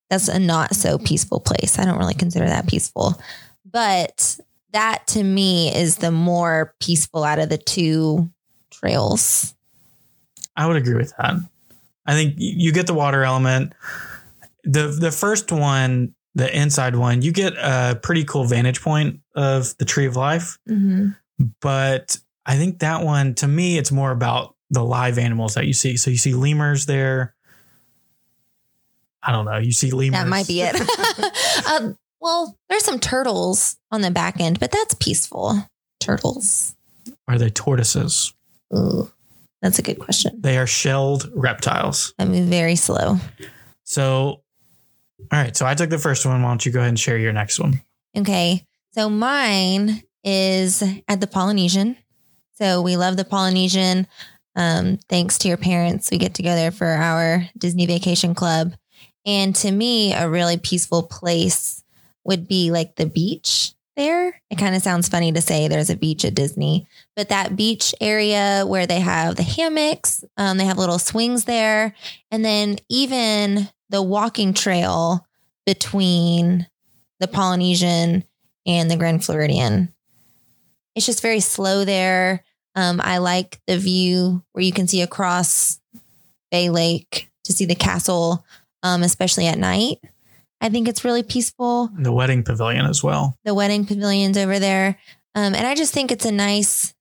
that's 0.09 0.29
a 0.29 0.39
not 0.39 0.75
so 0.75 0.99
peaceful 0.99 1.41
place. 1.41 1.79
I 1.79 1.85
don't 1.85 1.99
really 1.99 2.15
consider 2.15 2.47
that 2.47 2.69
peaceful. 2.69 3.21
But 3.65 4.39
that 4.73 5.07
to 5.09 5.23
me 5.23 5.75
is 5.75 5.97
the 5.97 6.11
more 6.11 6.75
peaceful 6.81 7.25
out 7.25 7.39
of 7.39 7.49
the 7.49 7.59
two 7.59 8.31
trails. 8.71 9.55
I 10.57 10.67
would 10.67 10.77
agree 10.77 10.95
with 10.95 11.15
that. 11.19 11.35
I 12.07 12.15
think 12.15 12.35
you 12.37 12.73
get 12.73 12.87
the 12.87 12.95
water 12.95 13.25
element. 13.25 13.75
The 14.65 14.89
the 14.89 15.11
first 15.11 15.53
one, 15.53 16.15
the 16.35 16.55
inside 16.57 16.97
one, 16.97 17.23
you 17.23 17.33
get 17.33 17.55
a 17.55 17.99
pretty 18.03 18.25
cool 18.25 18.45
vantage 18.45 18.83
point 18.83 19.21
of 19.35 19.77
the 19.79 19.85
tree 19.85 20.07
of 20.07 20.17
life. 20.17 20.59
Mm-hmm. 20.69 21.11
But 21.61 22.19
I 22.47 22.57
think 22.57 22.81
that 22.81 23.05
one, 23.05 23.35
to 23.37 23.49
me, 23.49 23.79
it's 23.79 23.93
more 23.93 24.11
about 24.11 24.57
the 24.71 24.85
live 24.85 25.19
animals 25.19 25.55
that 25.55 25.67
you 25.67 25.73
see. 25.73 25.97
So 25.97 26.11
you 26.11 26.17
see 26.17 26.35
lemurs 26.35 26.87
there. 26.87 27.35
I 29.23 29.31
don't 29.31 29.45
know. 29.45 29.59
You 29.59 29.73
see 29.73 29.91
lemurs. 29.91 30.19
That 30.19 30.29
might 30.29 30.49
be 30.49 30.63
it. 30.63 30.75
um, 31.71 31.97
well, 32.21 32.57
there's 32.69 32.85
some 32.85 32.99
turtles 32.99 33.77
on 33.91 34.01
the 34.01 34.11
back 34.11 34.41
end, 34.41 34.59
but 34.59 34.73
that's 34.73 34.95
peaceful. 34.95 35.69
Turtles. 36.01 36.75
Are 37.29 37.39
they 37.39 37.51
tortoises? 37.51 38.33
Ooh, 38.75 39.11
that's 39.63 39.79
a 39.79 39.83
good 39.83 40.01
question. 40.01 40.41
They 40.41 40.59
are 40.59 40.67
shelled 40.67 41.31
reptiles. 41.35 42.13
I 42.19 42.25
move 42.25 42.49
very 42.49 42.77
slow. 42.77 43.19
So, 43.85 44.03
all 44.03 44.43
right. 45.31 45.57
So 45.57 45.65
I 45.65 45.75
took 45.75 45.89
the 45.89 45.99
first 45.99 46.27
one. 46.27 46.43
Why 46.43 46.49
don't 46.49 46.67
you 46.67 46.73
go 46.73 46.81
ahead 46.81 46.89
and 46.89 47.01
share 47.01 47.17
your 47.17 47.33
next 47.33 47.61
one? 47.61 47.81
Okay. 48.17 48.67
So 48.91 49.09
mine 49.09 50.03
is 50.25 50.83
at 51.09 51.21
the 51.21 51.27
Polynesian. 51.27 51.97
So 52.55 52.83
we 52.83 52.97
love 52.97 53.17
the 53.17 53.25
Polynesian. 53.25 54.07
Um, 54.57 54.99
thanks 55.09 55.39
to 55.39 55.49
your 55.49 55.57
parents, 55.57 56.11
we 56.11 56.19
get 56.19 56.35
to 56.35 56.43
go 56.43 56.55
there 56.55 56.71
for 56.71 56.87
our 56.87 57.49
Disney 57.57 57.87
Vacation 57.87 58.35
Club. 58.35 58.75
And 59.25 59.55
to 59.57 59.71
me, 59.71 60.13
a 60.13 60.29
really 60.29 60.59
peaceful 60.59 61.05
place 61.05 61.83
would 62.25 62.47
be 62.47 62.71
like 62.71 62.97
the 62.97 63.07
beach 63.07 63.73
there. 63.97 64.41
It 64.51 64.59
kind 64.59 64.75
of 64.75 64.83
sounds 64.83 65.09
funny 65.09 65.33
to 65.33 65.41
say 65.41 65.69
there's 65.69 65.91
a 65.91 65.97
beach 65.97 66.25
at 66.25 66.35
Disney, 66.35 66.87
but 67.17 67.29
that 67.29 67.57
beach 67.57 67.95
area 68.01 68.65
where 68.67 68.87
they 68.87 69.01
have 69.01 69.37
the 69.37 69.43
hammocks, 69.43 70.25
um, 70.37 70.59
they 70.59 70.65
have 70.65 70.79
little 70.79 70.99
swings 70.99 71.45
there. 71.45 71.95
And 72.31 72.45
then 72.45 72.79
even 72.89 73.69
the 73.91 74.03
walking 74.03 74.55
trail 74.55 75.27
between 75.67 76.67
the 77.21 77.29
Polynesian 77.29 78.25
and 78.67 78.91
the 78.91 78.97
Grand 78.97 79.25
Floridian. 79.25 79.93
It's 80.95 81.07
just 81.07 81.23
very 81.23 81.41
slow 81.41 81.85
there. 81.85 82.45
Um, 82.75 83.01
I 83.03 83.19
like 83.19 83.61
the 83.67 83.79
view 83.79 84.43
where 84.53 84.65
you 84.65 84.73
can 84.73 84.89
see 84.89 85.03
across 85.03 85.81
Bay 86.51 86.71
Lake 86.71 87.31
to 87.45 87.53
see 87.53 87.65
the 87.65 87.75
castle, 87.75 88.45
um, 88.83 89.03
especially 89.03 89.47
at 89.47 89.59
night. 89.59 89.99
I 90.63 90.69
think 90.69 90.87
it's 90.87 91.05
really 91.05 91.25
peaceful. 91.25 91.91
The 91.99 92.13
wedding 92.13 92.45
pavilion 92.45 92.87
as 92.87 93.03
well. 93.03 93.37
The 93.45 93.53
wedding 93.53 93.85
pavilions 93.85 94.39
over 94.39 94.61
there. 94.61 94.97
Um, 95.35 95.55
and 95.55 95.67
I 95.67 95.75
just 95.75 95.93
think 95.93 96.13
it's 96.13 96.25
a 96.25 96.31
nice 96.31 96.95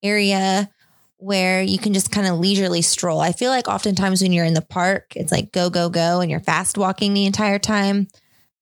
area 0.00 0.70
where 1.16 1.60
you 1.60 1.76
can 1.76 1.92
just 1.92 2.12
kind 2.12 2.28
of 2.28 2.38
leisurely 2.38 2.82
stroll. 2.82 3.20
I 3.20 3.32
feel 3.32 3.50
like 3.50 3.66
oftentimes 3.66 4.22
when 4.22 4.32
you're 4.32 4.44
in 4.44 4.54
the 4.54 4.62
park, 4.62 5.12
it's 5.16 5.32
like 5.32 5.50
go, 5.50 5.70
go, 5.70 5.90
go, 5.90 6.20
and 6.20 6.30
you're 6.30 6.40
fast 6.40 6.78
walking 6.78 7.12
the 7.12 7.26
entire 7.26 7.58
time. 7.58 8.06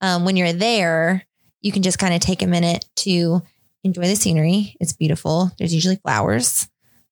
Um, 0.00 0.24
when 0.24 0.36
you're 0.36 0.54
there, 0.54 1.26
you 1.60 1.70
can 1.70 1.82
just 1.82 1.98
kind 1.98 2.14
of 2.14 2.20
take 2.20 2.40
a 2.40 2.46
minute 2.46 2.86
to 2.96 3.42
enjoy 3.84 4.06
the 4.06 4.16
scenery. 4.16 4.76
It's 4.80 4.94
beautiful. 4.94 5.50
There's 5.58 5.74
usually 5.74 5.96
flowers. 5.96 6.68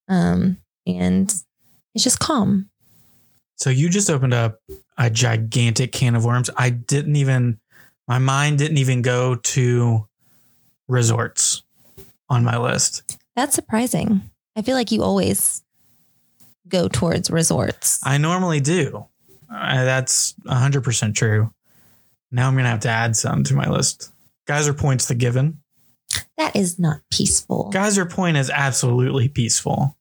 Um, 0.08 0.56
and 0.86 1.32
it's 1.94 2.04
just 2.04 2.18
calm. 2.18 2.70
So 3.56 3.68
you 3.70 3.90
just 3.90 4.08
opened 4.08 4.34
up 4.34 4.58
a 4.98 5.10
gigantic 5.10 5.92
can 5.92 6.14
of 6.14 6.24
worms. 6.24 6.50
I 6.56 6.70
didn't 6.70 7.16
even, 7.16 7.58
my 8.08 8.18
mind 8.18 8.58
didn't 8.58 8.78
even 8.78 9.02
go 9.02 9.34
to 9.34 10.06
resorts 10.88 11.62
on 12.28 12.44
my 12.44 12.56
list. 12.58 13.18
That's 13.34 13.54
surprising. 13.54 14.22
I 14.56 14.62
feel 14.62 14.74
like 14.74 14.90
you 14.92 15.02
always 15.02 15.62
go 16.68 16.88
towards 16.88 17.30
resorts. 17.30 18.00
I 18.04 18.18
normally 18.18 18.60
do. 18.60 19.06
Uh, 19.52 19.84
that's 19.84 20.34
100% 20.46 21.14
true. 21.14 21.52
Now 22.32 22.48
I'm 22.48 22.54
going 22.54 22.64
to 22.64 22.70
have 22.70 22.80
to 22.80 22.88
add 22.88 23.16
some 23.16 23.44
to 23.44 23.54
my 23.54 23.68
list. 23.68 24.10
Geyser 24.46 24.74
Point's 24.74 25.06
the 25.06 25.14
given. 25.14 25.58
that 26.38 26.56
is 26.56 26.78
not 26.78 27.00
peaceful. 27.10 27.70
Geyser 27.72 28.06
Point 28.06 28.36
is 28.36 28.50
absolutely 28.50 29.28
peaceful. 29.28 29.96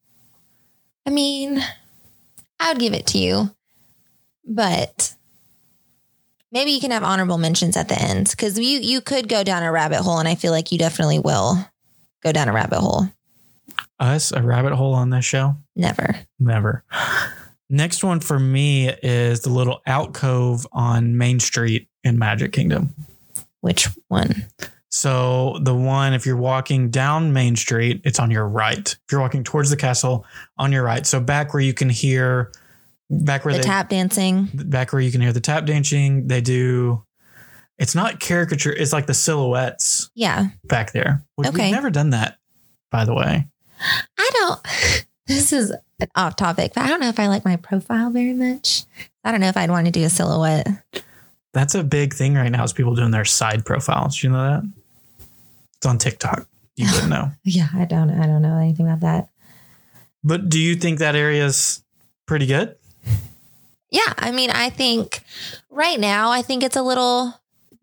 I 1.05 1.11
mean, 1.11 1.63
I 2.59 2.71
would 2.71 2.79
give 2.79 2.93
it 2.93 3.05
to 3.07 3.17
you, 3.19 3.54
but 4.45 5.13
maybe 6.51 6.71
you 6.71 6.79
can 6.79 6.91
have 6.91 7.03
honorable 7.03 7.37
mentions 7.37 7.75
at 7.77 7.89
the 7.89 7.99
end 7.99 8.29
because 8.29 8.57
you 8.57 8.79
you 8.79 9.01
could 9.01 9.27
go 9.27 9.43
down 9.43 9.63
a 9.63 9.71
rabbit 9.71 10.01
hole, 10.01 10.19
and 10.19 10.27
I 10.27 10.35
feel 10.35 10.51
like 10.51 10.71
you 10.71 10.77
definitely 10.77 11.19
will 11.19 11.57
go 12.23 12.31
down 12.31 12.47
a 12.47 12.53
rabbit 12.53 12.79
hole. 12.79 13.09
Us, 13.99 14.31
a 14.31 14.41
rabbit 14.41 14.73
hole 14.73 14.93
on 14.93 15.09
this 15.09 15.25
show? 15.25 15.55
Never. 15.75 16.15
Never. 16.39 16.83
Next 17.69 18.03
one 18.03 18.19
for 18.19 18.37
me 18.37 18.89
is 18.89 19.41
the 19.41 19.49
little 19.49 19.81
alcove 19.85 20.67
on 20.71 21.17
Main 21.17 21.39
Street 21.39 21.87
in 22.03 22.19
Magic 22.19 22.51
Kingdom. 22.51 22.93
Which 23.61 23.87
one? 24.07 24.45
So 24.89 25.57
the 25.61 25.73
one, 25.73 26.13
if 26.13 26.25
you're 26.25 26.37
walking 26.37 26.89
down 26.89 27.33
Main 27.33 27.55
Street, 27.55 28.01
it's 28.05 28.19
on 28.19 28.31
your 28.31 28.47
right. 28.47 28.87
If 28.87 29.11
you're 29.11 29.21
walking 29.21 29.43
towards 29.43 29.69
the 29.69 29.77
castle, 29.77 30.25
on 30.57 30.71
your 30.71 30.83
right. 30.83 31.05
So 31.05 31.19
back 31.19 31.53
where 31.53 31.63
you 31.63 31.73
can 31.73 31.89
hear, 31.89 32.51
back 33.09 33.45
where 33.45 33.53
The 33.53 33.59
they, 33.59 33.63
tap 33.65 33.89
dancing. 33.89 34.49
back 34.53 34.91
where 34.93 35.01
you 35.01 35.11
can 35.11 35.21
hear 35.21 35.33
the 35.33 35.39
tap 35.39 35.65
dancing. 35.65 36.27
They 36.27 36.41
do. 36.41 37.03
It's 37.77 37.93
not 37.95 38.19
caricature. 38.19 38.71
It's 38.73 38.93
like 38.93 39.05
the 39.05 39.13
silhouettes 39.13 40.09
Yeah. 40.15 40.47
back 40.65 40.91
there. 40.93 41.23
Which 41.35 41.49
Okay. 41.49 41.63
We've 41.65 41.71
never 41.73 41.89
done 41.89 42.11
that, 42.11 42.37
by 42.91 43.03
the 43.05 43.13
way. 43.13 43.47
I 44.17 44.29
don't. 44.33 44.59
This 45.27 45.51
is 45.51 45.71
an 45.99 46.07
off 46.15 46.35
topic, 46.35 46.73
but 46.75 46.83
I 46.83 46.87
don't 46.87 46.99
know 46.99 47.09
if 47.09 47.19
I 47.19 47.25
like 47.25 47.43
my 47.45 47.55
profile 47.55 48.11
very 48.11 48.35
much. 48.35 48.83
I 49.23 49.31
don't 49.31 49.41
know 49.41 49.47
if 49.47 49.57
I'd 49.57 49.71
want 49.71 49.87
to 49.87 49.91
do 49.91 50.03
a 50.03 50.09
silhouette. 50.09 50.67
That's 51.51 51.73
a 51.73 51.83
big 51.83 52.13
thing 52.13 52.35
right 52.35 52.51
now. 52.51 52.63
Is 52.63 52.73
people 52.73 52.93
doing 52.93 53.09
their 53.09 53.25
side 53.25 53.65
profiles. 53.65 54.21
You 54.21 54.29
know 54.29 54.37
that? 54.61 54.71
It's 55.77 55.85
on 55.87 55.97
TikTok. 55.97 56.47
You 56.75 56.85
wouldn't 56.91 57.09
know. 57.09 57.31
Yeah, 57.43 57.69
I 57.73 57.85
don't. 57.85 58.11
I 58.11 58.27
don't 58.27 58.43
know 58.43 58.59
anything 58.59 58.85
about 58.87 58.99
that. 58.99 59.29
But 60.23 60.47
do 60.47 60.59
you 60.59 60.75
think 60.75 60.99
that 60.99 61.15
area's 61.15 61.83
pretty 62.27 62.45
good? 62.45 62.75
Yeah, 63.95 64.13
I 64.17 64.31
mean, 64.31 64.49
I 64.49 64.71
think 64.71 65.21
right 65.69 65.97
now, 65.97 66.29
I 66.29 66.41
think 66.41 66.63
it's 66.63 66.75
a 66.75 66.81
little 66.81 67.33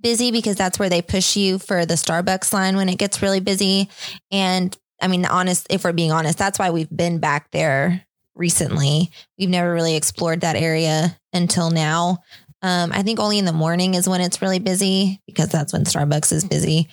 busy 0.02 0.30
because 0.30 0.56
that's 0.56 0.78
where 0.78 0.90
they 0.90 1.00
push 1.00 1.36
you 1.36 1.58
for 1.58 1.86
the 1.86 1.94
Starbucks 1.94 2.52
line 2.52 2.76
when 2.76 2.90
it 2.90 2.98
gets 2.98 3.22
really 3.22 3.40
busy. 3.40 3.88
And 4.30 4.76
I 5.00 5.08
mean, 5.08 5.24
honest, 5.24 5.68
if 5.70 5.84
we're 5.84 5.94
being 5.94 6.12
honest, 6.12 6.36
that's 6.36 6.58
why 6.58 6.68
we've 6.68 6.94
been 6.94 7.18
back 7.18 7.50
there 7.50 8.04
recently. 8.34 9.10
We've 9.38 9.48
never 9.48 9.72
really 9.72 9.96
explored 9.96 10.42
that 10.42 10.54
area 10.54 11.18
until 11.32 11.70
now. 11.70 12.18
Um, 12.60 12.92
I 12.92 13.02
think 13.02 13.18
only 13.18 13.38
in 13.38 13.46
the 13.46 13.52
morning 13.54 13.94
is 13.94 14.06
when 14.06 14.20
it's 14.20 14.42
really 14.42 14.58
busy 14.58 15.22
because 15.26 15.48
that's 15.48 15.72
when 15.72 15.84
Starbucks 15.84 16.30
is 16.30 16.44
busy. 16.44 16.90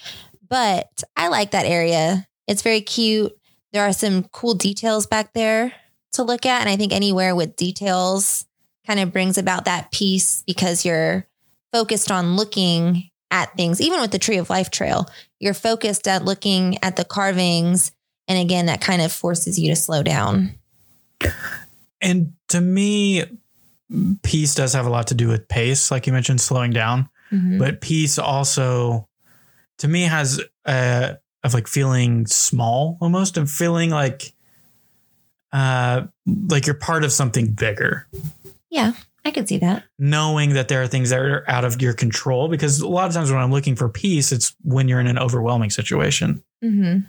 But 0.47 1.03
I 1.17 1.27
like 1.27 1.51
that 1.51 1.65
area. 1.65 2.25
It's 2.47 2.61
very 2.61 2.79
cute. 2.79 3.33
There 3.73 3.83
are 3.83 3.91
some 3.91 4.23
cool 4.31 4.53
details 4.53 5.07
back 5.07 5.33
there 5.33 5.73
to 6.13 6.23
look 6.23 6.45
at. 6.45 6.61
And 6.61 6.69
I 6.69 6.77
think 6.77 6.93
anywhere 6.93 7.35
with 7.35 7.57
details 7.57 8.45
kind 8.89 8.99
of 8.99 9.13
brings 9.13 9.37
about 9.37 9.65
that 9.65 9.91
peace 9.91 10.43
because 10.47 10.83
you're 10.83 11.27
focused 11.71 12.09
on 12.09 12.35
looking 12.35 13.11
at 13.29 13.55
things, 13.55 13.79
even 13.79 14.01
with 14.01 14.09
the 14.09 14.17
Tree 14.17 14.37
of 14.37 14.49
Life 14.49 14.71
Trail, 14.71 15.07
you're 15.39 15.53
focused 15.53 16.07
at 16.07 16.25
looking 16.25 16.79
at 16.83 16.95
the 16.95 17.05
carvings. 17.05 17.91
And 18.27 18.39
again, 18.39 18.65
that 18.65 18.81
kind 18.81 19.03
of 19.03 19.11
forces 19.11 19.59
you 19.59 19.69
to 19.69 19.75
slow 19.75 20.01
down. 20.01 20.55
And 22.01 22.33
to 22.47 22.59
me, 22.59 23.25
peace 24.23 24.55
does 24.55 24.73
have 24.73 24.87
a 24.87 24.89
lot 24.89 25.07
to 25.07 25.13
do 25.13 25.27
with 25.27 25.47
pace, 25.47 25.91
like 25.91 26.07
you 26.07 26.13
mentioned, 26.13 26.41
slowing 26.41 26.71
down. 26.71 27.09
Mhm. 27.31 27.59
But 27.59 27.81
peace 27.81 28.17
also, 28.17 29.07
to 29.77 29.87
me, 29.87 30.03
has 30.03 30.41
a 30.65 31.17
of 31.43 31.53
like 31.53 31.67
feeling 31.67 32.25
small 32.25 32.97
almost, 32.99 33.37
and 33.37 33.49
feeling 33.49 33.91
like, 33.91 34.33
uh, 35.53 36.07
like 36.47 36.65
you're 36.65 36.73
part 36.73 37.03
of 37.03 37.11
something 37.11 37.51
bigger. 37.51 38.07
Yeah, 38.69 38.93
I 39.25 39.31
could 39.31 39.47
see 39.47 39.57
that. 39.59 39.83
Knowing 39.97 40.53
that 40.53 40.67
there 40.67 40.81
are 40.81 40.87
things 40.87 41.09
that 41.09 41.19
are 41.19 41.43
out 41.49 41.65
of 41.65 41.81
your 41.81 41.93
control, 41.93 42.47
because 42.47 42.79
a 42.79 42.87
lot 42.87 43.07
of 43.07 43.13
times 43.13 43.31
when 43.31 43.41
I'm 43.41 43.51
looking 43.51 43.75
for 43.75 43.89
peace, 43.89 44.31
it's 44.31 44.55
when 44.63 44.87
you're 44.87 44.99
in 44.99 45.07
an 45.07 45.19
overwhelming 45.19 45.69
situation 45.69 46.43
Mm-hmm. 46.63 47.05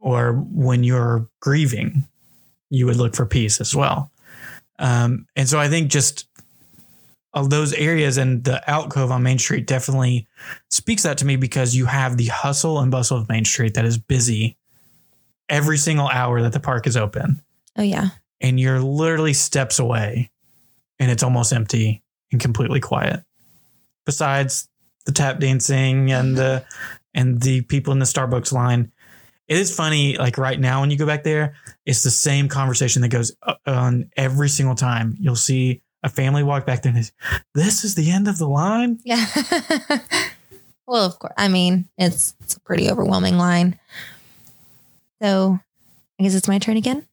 or 0.00 0.32
when 0.32 0.82
you're 0.82 1.28
grieving, 1.40 2.02
you 2.68 2.86
would 2.86 2.96
look 2.96 3.14
for 3.14 3.24
peace 3.26 3.60
as 3.60 3.76
well. 3.76 4.10
Um, 4.80 5.26
and 5.36 5.48
so 5.48 5.60
I 5.60 5.68
think 5.68 5.88
just 5.88 6.26
of 7.32 7.48
those 7.48 7.72
areas 7.74 8.16
and 8.18 8.42
the 8.42 8.68
alcove 8.68 9.12
on 9.12 9.22
Main 9.22 9.38
Street 9.38 9.66
definitely 9.68 10.26
speaks 10.68 11.04
that 11.04 11.16
to 11.18 11.24
me 11.24 11.36
because 11.36 11.76
you 11.76 11.86
have 11.86 12.16
the 12.16 12.26
hustle 12.26 12.80
and 12.80 12.90
bustle 12.90 13.18
of 13.18 13.28
Main 13.28 13.44
Street 13.44 13.74
that 13.74 13.84
is 13.84 13.96
busy 13.98 14.56
every 15.48 15.78
single 15.78 16.08
hour 16.08 16.42
that 16.42 16.52
the 16.52 16.60
park 16.60 16.86
is 16.88 16.96
open. 16.96 17.40
Oh, 17.78 17.82
yeah. 17.82 18.08
And 18.40 18.58
you're 18.58 18.80
literally 18.80 19.32
steps 19.32 19.78
away 19.78 20.30
and 21.02 21.10
it's 21.10 21.24
almost 21.24 21.52
empty 21.52 22.00
and 22.30 22.40
completely 22.40 22.78
quiet. 22.78 23.24
Besides 24.06 24.68
the 25.04 25.10
tap 25.10 25.40
dancing 25.40 26.12
and 26.12 26.36
the 26.36 26.64
and 27.12 27.42
the 27.42 27.62
people 27.62 27.92
in 27.92 27.98
the 27.98 28.04
Starbucks 28.04 28.52
line. 28.52 28.92
It 29.48 29.58
is 29.58 29.74
funny, 29.74 30.16
like 30.16 30.38
right 30.38 30.58
now 30.58 30.80
when 30.80 30.90
you 30.92 30.96
go 30.96 31.04
back 31.04 31.24
there, 31.24 31.56
it's 31.84 32.04
the 32.04 32.10
same 32.10 32.48
conversation 32.48 33.02
that 33.02 33.08
goes 33.08 33.34
uh, 33.42 33.54
on 33.66 34.10
every 34.16 34.48
single 34.48 34.76
time. 34.76 35.16
You'll 35.18 35.34
see 35.34 35.82
a 36.04 36.08
family 36.08 36.44
walk 36.44 36.64
back 36.64 36.82
there 36.82 36.94
and 36.94 37.10
this 37.52 37.84
is 37.84 37.96
the 37.96 38.12
end 38.12 38.28
of 38.28 38.38
the 38.38 38.48
line. 38.48 39.00
Yeah. 39.04 39.26
well, 40.86 41.04
of 41.04 41.18
course. 41.18 41.34
I 41.36 41.48
mean, 41.48 41.88
it's, 41.98 42.34
it's 42.40 42.54
a 42.54 42.60
pretty 42.60 42.90
overwhelming 42.90 43.36
line. 43.36 43.78
So 45.20 45.58
I 46.18 46.22
guess 46.22 46.34
it's 46.34 46.48
my 46.48 46.58
turn 46.58 46.76
again. 46.76 47.06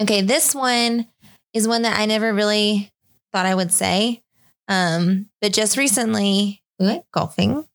Okay. 0.00 0.20
This 0.20 0.54
one 0.54 1.06
is 1.52 1.68
one 1.68 1.82
that 1.82 1.98
I 1.98 2.06
never 2.06 2.32
really 2.32 2.92
thought 3.32 3.46
I 3.46 3.54
would 3.54 3.72
say. 3.72 4.22
Um, 4.68 5.28
but 5.40 5.52
just 5.52 5.76
recently 5.76 6.62
we 6.78 6.86
went 6.86 7.04
golfing 7.12 7.66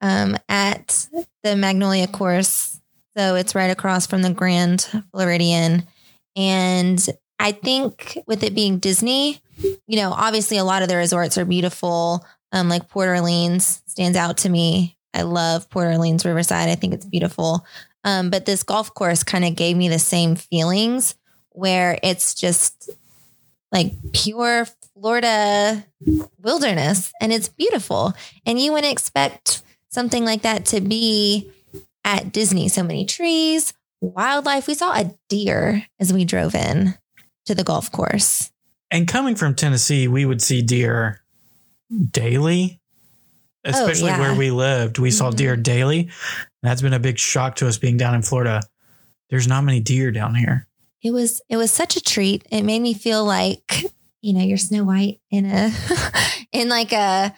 um, 0.00 0.36
at 0.48 1.08
the 1.42 1.56
Magnolia 1.56 2.06
course. 2.06 2.80
So 3.16 3.34
it's 3.34 3.54
right 3.54 3.70
across 3.70 4.06
from 4.06 4.22
the 4.22 4.32
Grand 4.32 4.88
Floridian. 5.12 5.86
And 6.36 7.04
I 7.38 7.52
think 7.52 8.18
with 8.26 8.42
it 8.44 8.54
being 8.54 8.78
Disney, 8.78 9.40
you 9.86 9.96
know, 9.96 10.12
obviously 10.12 10.56
a 10.58 10.64
lot 10.64 10.82
of 10.82 10.88
the 10.88 10.96
resorts 10.96 11.36
are 11.36 11.44
beautiful. 11.44 12.24
Um, 12.52 12.68
like 12.68 12.88
Port 12.88 13.08
Orleans 13.08 13.82
stands 13.86 14.16
out 14.16 14.38
to 14.38 14.48
me. 14.48 14.96
I 15.12 15.22
love 15.22 15.68
Port 15.70 15.88
Orleans 15.88 16.24
Riverside. 16.24 16.68
I 16.68 16.76
think 16.76 16.94
it's 16.94 17.06
beautiful. 17.06 17.64
Um, 18.04 18.30
but 18.30 18.46
this 18.46 18.62
golf 18.62 18.94
course 18.94 19.22
kind 19.22 19.44
of 19.44 19.56
gave 19.56 19.76
me 19.76 19.88
the 19.88 19.98
same 19.98 20.36
feelings 20.36 21.16
where 21.50 21.98
it's 22.02 22.34
just 22.34 22.90
like 23.72 23.92
pure 24.12 24.66
Florida 24.94 25.84
wilderness 26.38 27.12
and 27.20 27.32
it's 27.32 27.48
beautiful. 27.48 28.14
And 28.44 28.58
you 28.58 28.72
wouldn't 28.72 28.92
expect 28.92 29.62
something 29.90 30.24
like 30.24 30.42
that 30.42 30.66
to 30.66 30.80
be 30.80 31.50
at 32.04 32.32
Disney. 32.32 32.68
So 32.68 32.82
many 32.82 33.06
trees, 33.06 33.72
wildlife. 34.00 34.66
We 34.66 34.74
saw 34.74 34.92
a 34.92 35.14
deer 35.28 35.86
as 35.98 36.12
we 36.12 36.24
drove 36.24 36.54
in 36.54 36.94
to 37.46 37.54
the 37.54 37.64
golf 37.64 37.90
course. 37.92 38.50
And 38.90 39.06
coming 39.06 39.36
from 39.36 39.54
Tennessee, 39.54 40.08
we 40.08 40.24
would 40.24 40.42
see 40.42 40.62
deer 40.62 41.20
daily, 42.10 42.80
especially 43.64 44.08
yeah. 44.08 44.20
where 44.20 44.34
we 44.34 44.50
lived. 44.50 44.98
We 44.98 45.10
saw 45.10 45.30
Mhm. 45.30 45.36
deer 45.36 45.56
daily. 45.56 46.10
That's 46.62 46.82
been 46.82 46.92
a 46.92 46.98
big 46.98 47.18
shock 47.18 47.56
to 47.56 47.68
us 47.68 47.78
being 47.78 47.96
down 47.96 48.14
in 48.14 48.22
Florida. 48.22 48.62
There's 49.28 49.46
not 49.46 49.62
many 49.62 49.80
deer 49.80 50.10
down 50.10 50.34
here. 50.34 50.66
It 51.02 51.12
was 51.12 51.40
it 51.48 51.56
was 51.56 51.70
such 51.70 51.96
a 51.96 52.00
treat. 52.00 52.46
It 52.50 52.62
made 52.62 52.82
me 52.82 52.94
feel 52.94 53.24
like, 53.24 53.84
you 54.20 54.34
know, 54.34 54.42
you're 54.44 54.58
Snow 54.58 54.84
White 54.84 55.20
in 55.30 55.46
a 55.46 55.70
in 56.52 56.68
like 56.68 56.92
a 56.92 57.34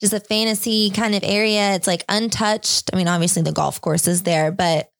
just 0.00 0.12
a 0.12 0.20
fantasy 0.20 0.90
kind 0.90 1.14
of 1.14 1.22
area. 1.24 1.74
It's 1.74 1.86
like 1.86 2.04
untouched. 2.08 2.90
I 2.92 2.96
mean, 2.96 3.08
obviously 3.08 3.42
the 3.42 3.52
golf 3.52 3.80
course 3.80 4.06
is 4.08 4.22
there, 4.22 4.50
but 4.50 4.90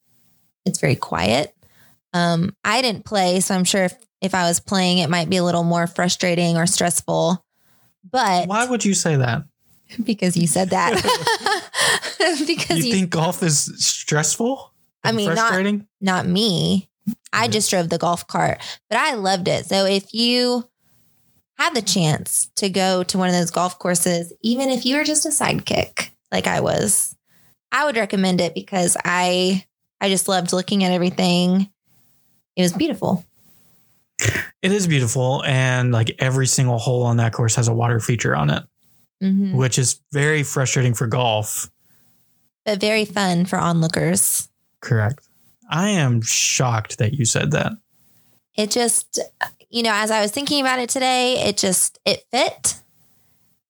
it's 0.67 0.79
very 0.81 0.97
quiet. 0.97 1.55
Um, 2.13 2.55
I 2.65 2.83
didn't 2.83 3.05
play, 3.05 3.41
so 3.41 3.55
I'm 3.55 3.65
sure 3.65 3.85
if, 3.85 3.95
if 4.21 4.35
I 4.35 4.47
was 4.49 4.61
playing, 4.61 4.99
it 4.99 5.09
might 5.09 5.31
be 5.31 5.37
a 5.37 5.45
little 5.45 5.63
more 5.63 5.87
frustrating 5.87 6.57
or 6.57 6.67
stressful. 6.67 7.43
But 8.11 8.49
Why 8.49 8.67
would 8.67 8.85
you 8.85 8.95
say 8.95 9.17
that? 9.17 9.45
because 10.05 10.37
you 10.37 10.47
said 10.47 10.71
that. 10.71 10.95
because 12.47 12.79
You 12.79 12.85
you, 12.87 12.93
think 12.93 13.11
golf 13.11 13.43
is 13.43 13.73
stressful? 13.85 14.73
I 15.03 15.13
mean, 15.13 15.29
not- 15.29 15.39
frustrating. 15.39 15.87
not 16.01 16.27
me. 16.27 16.90
I 17.33 17.45
Yeah. 17.45 17.51
just 17.51 17.71
drove 17.71 17.89
the 17.89 17.99
golf 17.99 18.27
cart, 18.27 18.61
but 18.89 18.99
I 18.99 19.15
loved 19.15 19.49
it. 19.49 19.67
So 19.67 19.87
if 19.87 20.13
you 20.15 20.69
have 21.59 21.75
the 21.75 21.83
chance 21.83 22.51
to 22.57 22.69
go 22.69 23.03
to 23.05 23.19
one 23.19 23.29
of 23.29 23.35
those 23.35 23.51
golf 23.51 23.79
courses, 23.79 24.33
even 24.43 24.69
if 24.71 24.85
you 24.85 24.97
were 24.97 25.05
just 25.05 25.27
a 25.27 25.31
sidekick 25.31 26.11
like 26.33 26.47
I 26.47 26.61
was, 26.61 27.15
I 27.73 27.85
would 27.85 27.97
recommend 27.97 28.41
it 28.41 28.55
because 28.55 28.97
I 29.05 29.65
I 30.01 30.09
just 30.09 30.29
loved 30.29 30.53
looking 30.53 30.83
at 30.85 30.93
everything 30.93 31.71
it 32.57 32.63
was 32.63 32.73
beautiful. 32.73 33.25
It 34.63 34.73
is 34.73 34.87
beautiful, 34.87 35.43
and 35.45 35.93
like 35.93 36.15
every 36.19 36.47
single 36.47 36.79
hole 36.79 37.05
on 37.05 37.17
that 37.17 37.33
course 37.33 37.55
has 37.55 37.69
a 37.69 37.73
water 37.73 38.01
feature 38.01 38.37
on 38.37 38.51
it, 38.51 38.63
hmm 39.21 39.57
which 39.57 39.79
is 39.79 40.01
very 40.13 40.43
frustrating 40.43 40.93
for 40.95 41.07
golf. 41.07 41.71
But 42.67 42.81
very 42.81 43.07
fun 43.07 43.47
for 43.47 43.59
onlookers. 43.59 44.49
Correct. 44.81 45.27
I 45.71 45.91
am 45.91 46.21
shocked 46.21 46.99
that 46.99 47.15
you 47.15 47.25
said 47.25 47.53
that. 47.53 47.73
It 48.57 48.71
just, 48.71 49.21
you 49.71 49.83
know, 49.83 49.93
as 49.95 50.11
I 50.11 50.21
was 50.21 50.33
thinking 50.33 50.61
about 50.61 50.81
it 50.81 50.91
today, 50.91 51.35
it 51.49 51.57
just 51.57 51.99
it 52.05 52.25
fit. 52.31 52.75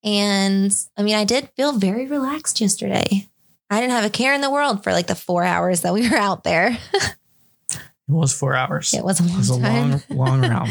And 0.02 0.74
I 0.96 1.02
mean, 1.02 1.14
I 1.14 1.24
did 1.24 1.50
feel 1.56 1.72
very 1.72 2.06
relaxed 2.06 2.60
yesterday. 2.60 3.28
I 3.68 3.80
didn't 3.80 3.92
have 3.92 4.04
a 4.04 4.10
care 4.10 4.32
in 4.34 4.40
the 4.40 4.50
world 4.50 4.82
for 4.82 4.92
like 4.92 5.06
the 5.06 5.14
four 5.14 5.44
hours 5.44 5.82
that 5.82 5.92
we 5.92 6.08
were 6.10 6.16
out 6.16 6.42
there. 6.42 6.76
It 6.94 7.78
was 8.08 8.32
four 8.32 8.54
hours. 8.54 8.94
it 8.94 9.04
was 9.04 9.20
a 9.20 9.24
It 9.24 9.36
was 9.36 9.50
a 9.50 9.60
time. 9.60 9.90
long, 9.90 10.02
long 10.08 10.40
round. 10.40 10.70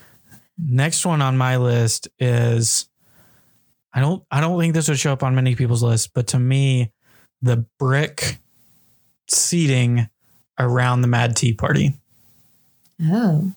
Next 0.58 1.06
one 1.06 1.22
on 1.22 1.36
my 1.36 1.58
list 1.58 2.08
is 2.18 2.88
I 3.92 4.00
don't 4.00 4.22
I 4.30 4.40
don't 4.40 4.58
think 4.58 4.74
this 4.74 4.88
would 4.88 4.98
show 4.98 5.12
up 5.12 5.22
on 5.22 5.34
many 5.34 5.54
people's 5.54 5.82
list, 5.82 6.12
but 6.12 6.26
to 6.28 6.38
me, 6.38 6.92
the 7.40 7.64
brick 7.78 8.38
seating 9.28 10.08
around 10.58 11.00
the 11.02 11.08
Mad 11.08 11.36
Tea 11.36 11.52
Party. 11.52 11.94
Oh. 13.02 13.52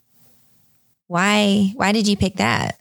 Why 1.07 1.71
why 1.75 1.91
did 1.91 2.07
you 2.07 2.15
pick 2.17 2.35
that? 2.37 2.77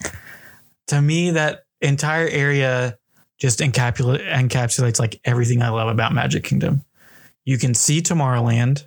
To 0.89 1.01
me, 1.01 1.31
that 1.31 1.65
entire 1.81 2.29
area 2.29 2.99
just 3.39 3.61
encapsula- 3.61 4.27
encapsulates 4.33 4.99
like 4.99 5.21
everything 5.25 5.63
I 5.63 5.69
love 5.69 5.89
about 5.89 6.13
Magic 6.13 6.45
Kingdom. 6.45 6.85
You 7.45 7.57
can 7.59 7.75
see 7.75 8.01
Tomorrowland. 8.03 8.85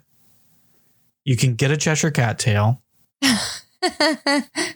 You 1.24 1.38
can 1.38 1.56
get 1.56 1.72
a 1.72 1.78
Cheshire 1.78 2.12
Cat 2.12 2.38
tail. 2.40 2.82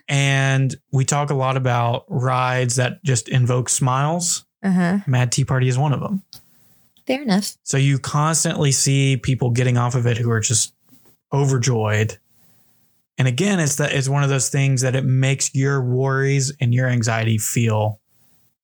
And 0.07 0.75
we 0.91 1.05
talk 1.05 1.29
a 1.29 1.35
lot 1.35 1.57
about 1.57 2.05
rides 2.07 2.75
that 2.75 3.03
just 3.03 3.27
invoke 3.29 3.69
smiles. 3.69 4.45
uh-huh. 4.63 4.99
Mad 5.07 5.31
Tea 5.31 5.45
Party 5.45 5.67
is 5.67 5.77
one 5.77 5.93
of 5.93 5.99
them. 5.99 6.23
Fair 7.07 7.21
enough. 7.21 7.55
So 7.63 7.77
you 7.77 7.99
constantly 7.99 8.71
see 8.71 9.17
people 9.17 9.51
getting 9.51 9.77
off 9.77 9.95
of 9.95 10.07
it 10.07 10.17
who 10.17 10.31
are 10.31 10.39
just 10.39 10.73
overjoyed. 11.31 12.17
And 13.17 13.27
again, 13.27 13.59
it's 13.59 13.75
that 13.75 13.93
it's 13.93 14.09
one 14.09 14.23
of 14.23 14.29
those 14.29 14.49
things 14.49 14.81
that 14.81 14.95
it 14.95 15.05
makes 15.05 15.53
your 15.53 15.81
worries 15.81 16.53
and 16.59 16.73
your 16.73 16.87
anxiety 16.87 17.37
feel 17.37 17.99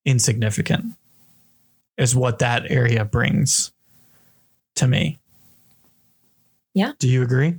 insignificant. 0.04 0.94
Is 1.96 2.16
what 2.16 2.40
that 2.40 2.70
area 2.70 3.04
brings 3.04 3.70
to 4.76 4.88
me. 4.88 5.20
Yeah. 6.74 6.92
Do 6.98 7.08
you 7.08 7.22
agree? 7.22 7.54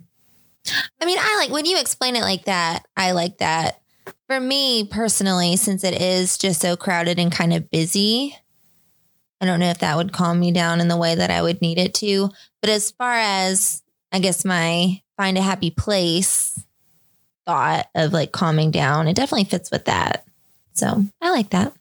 I 0.99 1.05
mean, 1.05 1.17
I 1.19 1.37
like 1.39 1.51
when 1.51 1.65
you 1.65 1.79
explain 1.79 2.15
it 2.15 2.21
like 2.21 2.45
that, 2.45 2.85
I 2.97 3.11
like 3.11 3.37
that. 3.37 3.81
For 4.27 4.39
me 4.39 4.85
personally, 4.85 5.55
since 5.55 5.83
it 5.83 6.01
is 6.01 6.37
just 6.37 6.61
so 6.61 6.75
crowded 6.75 7.19
and 7.19 7.31
kind 7.31 7.53
of 7.53 7.69
busy, 7.69 8.35
I 9.43 9.45
don't 9.45 9.59
know 9.59 9.69
if 9.69 9.79
that 9.79 9.97
would 9.97 10.13
calm 10.13 10.39
me 10.39 10.53
down 10.53 10.79
in 10.79 10.88
the 10.88 10.95
way 10.95 11.15
that 11.15 11.29
I 11.29 11.41
would 11.41 11.62
need 11.62 11.77
it 11.77 11.93
to. 11.95 12.29
But 12.62 12.69
as 12.69 12.91
far 12.91 13.12
as 13.13 13.83
I 14.13 14.19
guess 14.19 14.45
my 14.45 15.01
find 15.17 15.38
a 15.38 15.41
happy 15.41 15.69
place 15.69 16.57
thought 17.45 17.88
of 17.93 18.13
like 18.13 18.31
calming 18.31 18.71
down, 18.71 19.09
it 19.09 19.17
definitely 19.17 19.43
fits 19.43 19.69
with 19.69 19.83
that. 19.83 20.23
So 20.71 21.03
I 21.21 21.31
like 21.31 21.50
that. 21.50 21.73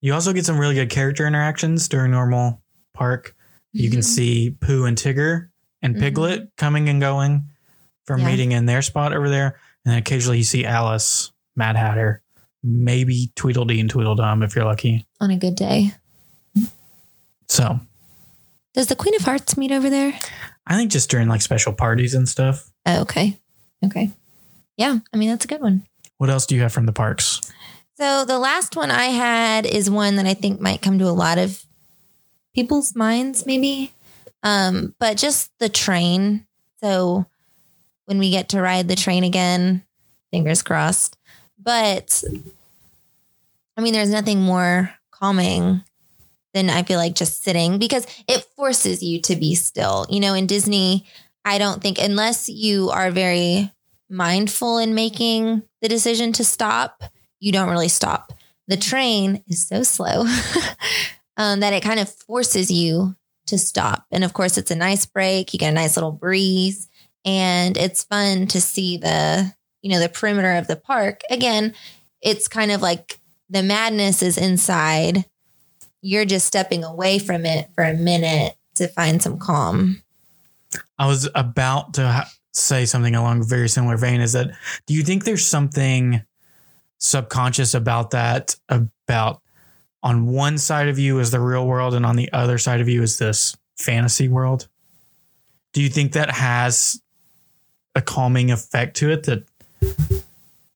You 0.00 0.12
also 0.12 0.32
get 0.32 0.44
some 0.44 0.58
really 0.58 0.74
good 0.74 0.90
character 0.90 1.24
interactions 1.24 1.88
during 1.88 2.10
normal 2.10 2.60
park. 2.94 3.36
You 3.72 3.90
can 3.90 4.00
Mhm. 4.00 4.04
see 4.04 4.50
Pooh 4.60 4.84
and 4.84 4.98
Tigger 4.98 5.50
and 5.80 5.94
Mhm. 5.94 6.00
Piglet 6.00 6.50
coming 6.56 6.88
and 6.88 7.00
going 7.00 7.44
from 8.06 8.22
Yeah. 8.22 8.26
meeting 8.26 8.50
in 8.50 8.66
their 8.66 8.82
spot 8.82 9.12
over 9.12 9.28
there. 9.30 9.56
And 9.84 9.92
then 9.92 9.98
occasionally 9.98 10.38
you 10.38 10.44
see 10.44 10.64
Alice, 10.64 11.30
Mad 11.54 11.76
Hatter, 11.76 12.22
maybe 12.64 13.30
Tweedledee 13.36 13.78
and 13.78 13.88
Tweedledum 13.88 14.42
if 14.42 14.56
you're 14.56 14.64
lucky. 14.64 15.06
on 15.20 15.30
a 15.30 15.36
good 15.36 15.54
day. 15.54 15.94
So 17.48 17.80
Does 18.74 18.86
the 18.86 18.96
Queen 18.96 19.14
of 19.14 19.22
Hearts 19.22 19.56
meet 19.56 19.72
over 19.72 19.90
there? 19.90 20.12
I 20.66 20.76
think 20.76 20.90
just 20.90 21.10
during 21.10 21.28
like 21.28 21.42
special 21.42 21.72
parties 21.72 22.14
and 22.14 22.28
stuff. 22.28 22.70
Oh, 22.86 23.02
okay. 23.02 23.38
Okay. 23.84 24.10
Yeah. 24.76 24.98
I 25.12 25.16
mean, 25.16 25.30
that's 25.30 25.44
a 25.44 25.48
good 25.48 25.60
one. 25.60 25.84
What 26.18 26.30
else 26.30 26.46
do 26.46 26.54
you 26.54 26.62
have 26.62 26.72
from 26.72 26.86
the 26.86 26.92
parks? 26.92 27.40
So 27.96 28.24
the 28.24 28.38
last 28.38 28.76
one 28.76 28.90
I 28.90 29.06
had 29.06 29.66
is 29.66 29.90
one 29.90 30.16
that 30.16 30.26
I 30.26 30.34
think 30.34 30.60
might 30.60 30.82
come 30.82 30.98
to 30.98 31.06
a 31.06 31.10
lot 31.10 31.38
of 31.38 31.64
people's 32.54 32.94
minds, 32.94 33.46
maybe. 33.46 33.92
Um, 34.42 34.94
but 34.98 35.16
just 35.16 35.50
the 35.58 35.68
train. 35.68 36.46
So 36.80 37.26
when 38.04 38.18
we 38.18 38.30
get 38.30 38.50
to 38.50 38.60
ride 38.60 38.88
the 38.88 38.96
train 38.96 39.24
again, 39.24 39.82
fingers 40.30 40.62
crossed. 40.62 41.16
But 41.58 42.22
I 43.76 43.80
mean, 43.80 43.92
there's 43.92 44.10
nothing 44.10 44.40
more 44.40 44.92
calming 45.10 45.82
than 46.58 46.70
I 46.70 46.82
feel 46.82 46.98
like 46.98 47.14
just 47.14 47.42
sitting 47.42 47.78
because 47.78 48.06
it 48.26 48.44
forces 48.56 49.02
you 49.02 49.20
to 49.22 49.36
be 49.36 49.54
still. 49.54 50.06
You 50.10 50.20
know, 50.20 50.34
in 50.34 50.46
Disney, 50.46 51.06
I 51.44 51.58
don't 51.58 51.80
think 51.80 51.98
unless 51.98 52.48
you 52.48 52.90
are 52.90 53.10
very 53.10 53.72
mindful 54.10 54.78
in 54.78 54.94
making 54.94 55.62
the 55.80 55.88
decision 55.88 56.32
to 56.34 56.44
stop, 56.44 57.04
you 57.40 57.52
don't 57.52 57.70
really 57.70 57.88
stop. 57.88 58.32
The 58.66 58.76
train 58.76 59.42
is 59.46 59.66
so 59.66 59.82
slow 59.82 60.26
um, 61.36 61.60
that 61.60 61.72
it 61.72 61.82
kind 61.82 62.00
of 62.00 62.08
forces 62.08 62.70
you 62.70 63.14
to 63.46 63.56
stop. 63.56 64.06
And 64.10 64.24
of 64.24 64.32
course, 64.32 64.58
it's 64.58 64.70
a 64.70 64.76
nice 64.76 65.06
break. 65.06 65.52
You 65.52 65.58
get 65.58 65.70
a 65.70 65.74
nice 65.74 65.96
little 65.96 66.12
breeze, 66.12 66.88
and 67.24 67.76
it's 67.76 68.04
fun 68.04 68.46
to 68.48 68.60
see 68.60 68.98
the 68.98 69.54
you 69.80 69.90
know 69.90 70.00
the 70.00 70.08
perimeter 70.08 70.56
of 70.56 70.66
the 70.66 70.76
park. 70.76 71.22
Again, 71.30 71.74
it's 72.20 72.48
kind 72.48 72.72
of 72.72 72.82
like 72.82 73.18
the 73.48 73.62
madness 73.62 74.22
is 74.22 74.36
inside. 74.36 75.24
You're 76.00 76.24
just 76.24 76.46
stepping 76.46 76.84
away 76.84 77.18
from 77.18 77.44
it 77.44 77.68
for 77.74 77.84
a 77.84 77.94
minute 77.94 78.54
to 78.76 78.88
find 78.88 79.22
some 79.22 79.38
calm. 79.38 80.02
I 80.98 81.06
was 81.06 81.28
about 81.34 81.94
to 81.94 82.06
ha- 82.06 82.30
say 82.52 82.84
something 82.84 83.14
along 83.14 83.40
a 83.40 83.44
very 83.44 83.68
similar 83.68 83.96
vein. 83.96 84.20
Is 84.20 84.32
that 84.32 84.50
do 84.86 84.94
you 84.94 85.02
think 85.02 85.24
there's 85.24 85.46
something 85.46 86.22
subconscious 86.98 87.74
about 87.74 88.10
that? 88.10 88.56
About 88.68 89.40
on 90.02 90.26
one 90.26 90.58
side 90.58 90.88
of 90.88 90.98
you 90.98 91.18
is 91.18 91.30
the 91.30 91.40
real 91.40 91.66
world, 91.66 91.94
and 91.94 92.06
on 92.06 92.16
the 92.16 92.32
other 92.32 92.58
side 92.58 92.80
of 92.80 92.88
you 92.88 93.02
is 93.02 93.18
this 93.18 93.56
fantasy 93.76 94.28
world. 94.28 94.68
Do 95.72 95.82
you 95.82 95.88
think 95.88 96.12
that 96.12 96.30
has 96.30 97.00
a 97.94 98.02
calming 98.02 98.50
effect 98.50 98.96
to 98.98 99.10
it 99.10 99.24
that 99.24 99.44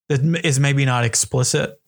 that 0.08 0.44
is 0.44 0.58
maybe 0.58 0.84
not 0.84 1.04
explicit? 1.04 1.80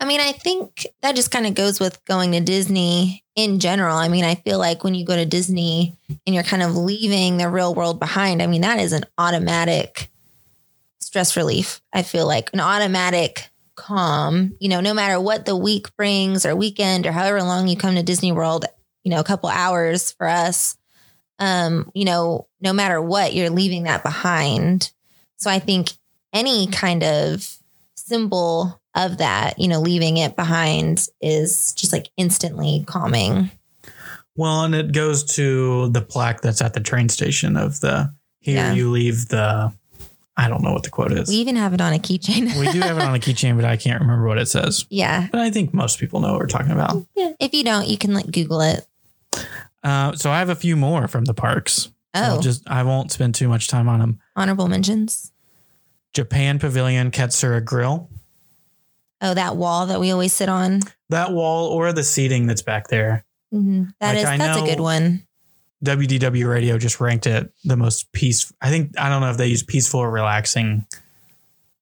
I 0.00 0.04
mean, 0.04 0.20
I 0.20 0.32
think 0.32 0.86
that 1.02 1.16
just 1.16 1.30
kind 1.30 1.46
of 1.46 1.54
goes 1.54 1.80
with 1.80 2.04
going 2.04 2.32
to 2.32 2.40
Disney 2.40 3.24
in 3.36 3.60
general. 3.60 3.96
I 3.96 4.08
mean, 4.08 4.24
I 4.24 4.34
feel 4.36 4.58
like 4.58 4.84
when 4.84 4.94
you 4.94 5.04
go 5.04 5.16
to 5.16 5.26
Disney 5.26 5.96
and 6.26 6.34
you're 6.34 6.44
kind 6.44 6.62
of 6.62 6.76
leaving 6.76 7.36
the 7.36 7.48
real 7.48 7.74
world 7.74 7.98
behind, 7.98 8.42
I 8.42 8.46
mean, 8.46 8.62
that 8.62 8.80
is 8.80 8.92
an 8.92 9.04
automatic 9.16 10.10
stress 10.98 11.36
relief. 11.36 11.80
I 11.92 12.02
feel 12.02 12.26
like 12.26 12.50
an 12.52 12.60
automatic 12.60 13.48
calm, 13.76 14.54
you 14.58 14.68
know, 14.68 14.80
no 14.80 14.92
matter 14.92 15.20
what 15.20 15.46
the 15.46 15.56
week 15.56 15.94
brings 15.96 16.44
or 16.44 16.54
weekend 16.56 17.06
or 17.06 17.12
however 17.12 17.42
long 17.42 17.68
you 17.68 17.76
come 17.76 17.94
to 17.94 18.02
Disney 18.02 18.32
World, 18.32 18.66
you 19.04 19.10
know, 19.10 19.20
a 19.20 19.24
couple 19.24 19.48
hours 19.48 20.12
for 20.12 20.26
us, 20.26 20.76
um, 21.38 21.90
you 21.94 22.04
know, 22.04 22.48
no 22.60 22.72
matter 22.72 23.00
what, 23.00 23.34
you're 23.34 23.50
leaving 23.50 23.84
that 23.84 24.02
behind. 24.02 24.90
So 25.36 25.50
I 25.50 25.60
think 25.60 25.92
any 26.32 26.66
kind 26.66 27.04
of 27.04 27.58
symbol 27.94 28.80
of 28.98 29.18
that, 29.18 29.58
you 29.58 29.68
know, 29.68 29.80
leaving 29.80 30.16
it 30.18 30.36
behind 30.36 31.06
is 31.20 31.72
just 31.72 31.92
like 31.92 32.08
instantly 32.16 32.84
calming. 32.86 33.50
Well, 34.36 34.64
and 34.64 34.74
it 34.74 34.92
goes 34.92 35.24
to 35.36 35.88
the 35.88 36.00
plaque 36.02 36.42
that's 36.42 36.60
at 36.62 36.74
the 36.74 36.80
train 36.80 37.08
station 37.08 37.56
of 37.56 37.80
the 37.80 38.12
here 38.40 38.56
Yeah. 38.56 38.72
you 38.74 38.90
leave 38.90 39.28
the 39.28 39.72
I 40.36 40.48
don't 40.48 40.62
know 40.62 40.72
what 40.72 40.84
the 40.84 40.90
quote 40.90 41.10
is. 41.10 41.28
We 41.28 41.34
even 41.36 41.56
have 41.56 41.74
it 41.74 41.80
on 41.80 41.92
a 41.92 41.98
keychain. 41.98 42.56
we 42.60 42.70
do 42.70 42.78
have 42.80 42.96
it 42.96 43.02
on 43.02 43.12
a 43.14 43.18
keychain, 43.18 43.56
but 43.56 43.64
I 43.64 43.76
can't 43.76 44.00
remember 44.00 44.24
what 44.28 44.38
it 44.38 44.46
says. 44.48 44.84
yeah. 44.90 45.26
But 45.32 45.40
I 45.40 45.50
think 45.50 45.74
most 45.74 45.98
people 45.98 46.20
know 46.20 46.30
what 46.32 46.38
we're 46.40 46.46
talking 46.46 46.70
about. 46.70 47.04
Yeah. 47.16 47.32
If 47.40 47.52
you 47.54 47.64
don't, 47.64 47.88
you 47.88 47.98
can 47.98 48.14
like 48.14 48.30
Google 48.30 48.60
it. 48.60 48.86
Uh, 49.82 50.12
so 50.14 50.30
I 50.30 50.38
have 50.38 50.48
a 50.48 50.54
few 50.54 50.76
more 50.76 51.08
from 51.08 51.24
the 51.24 51.34
parks. 51.34 51.90
So 52.14 52.36
Oh, 52.36 52.40
just 52.40 52.62
I 52.70 52.84
won't 52.84 53.10
spend 53.12 53.34
too 53.34 53.48
much 53.48 53.66
time 53.68 53.88
on 53.88 53.98
them. 53.98 54.20
honorable 54.36 54.68
mentions. 54.68 55.32
Japan 56.14 56.58
Pavilion 56.60 57.10
Katsura 57.10 57.64
Grill. 57.64 58.08
Oh, 59.20 59.34
that 59.34 59.56
wall 59.56 59.86
that 59.86 60.00
we 60.00 60.10
always 60.12 60.32
sit 60.32 60.48
on. 60.48 60.80
That 61.08 61.32
wall 61.32 61.68
or 61.68 61.92
the 61.92 62.04
seating 62.04 62.46
that's 62.46 62.62
back 62.62 62.88
there. 62.88 63.24
Mhm. 63.52 63.92
That 64.00 64.14
Like, 64.14 64.18
is 64.34 64.38
that's 64.38 64.58
a 64.58 64.64
good 64.64 64.80
one. 64.80 65.24
WDW 65.82 66.48
Radio 66.48 66.76
just 66.78 67.00
ranked 67.00 67.26
it 67.26 67.52
the 67.64 67.76
most 67.76 68.10
peaceful. 68.12 68.56
I 68.60 68.68
think 68.70 68.98
I 68.98 69.08
don't 69.08 69.20
know 69.20 69.30
if 69.30 69.36
they 69.36 69.46
use 69.46 69.62
peaceful 69.62 70.00
or 70.00 70.10
relaxing. 70.10 70.86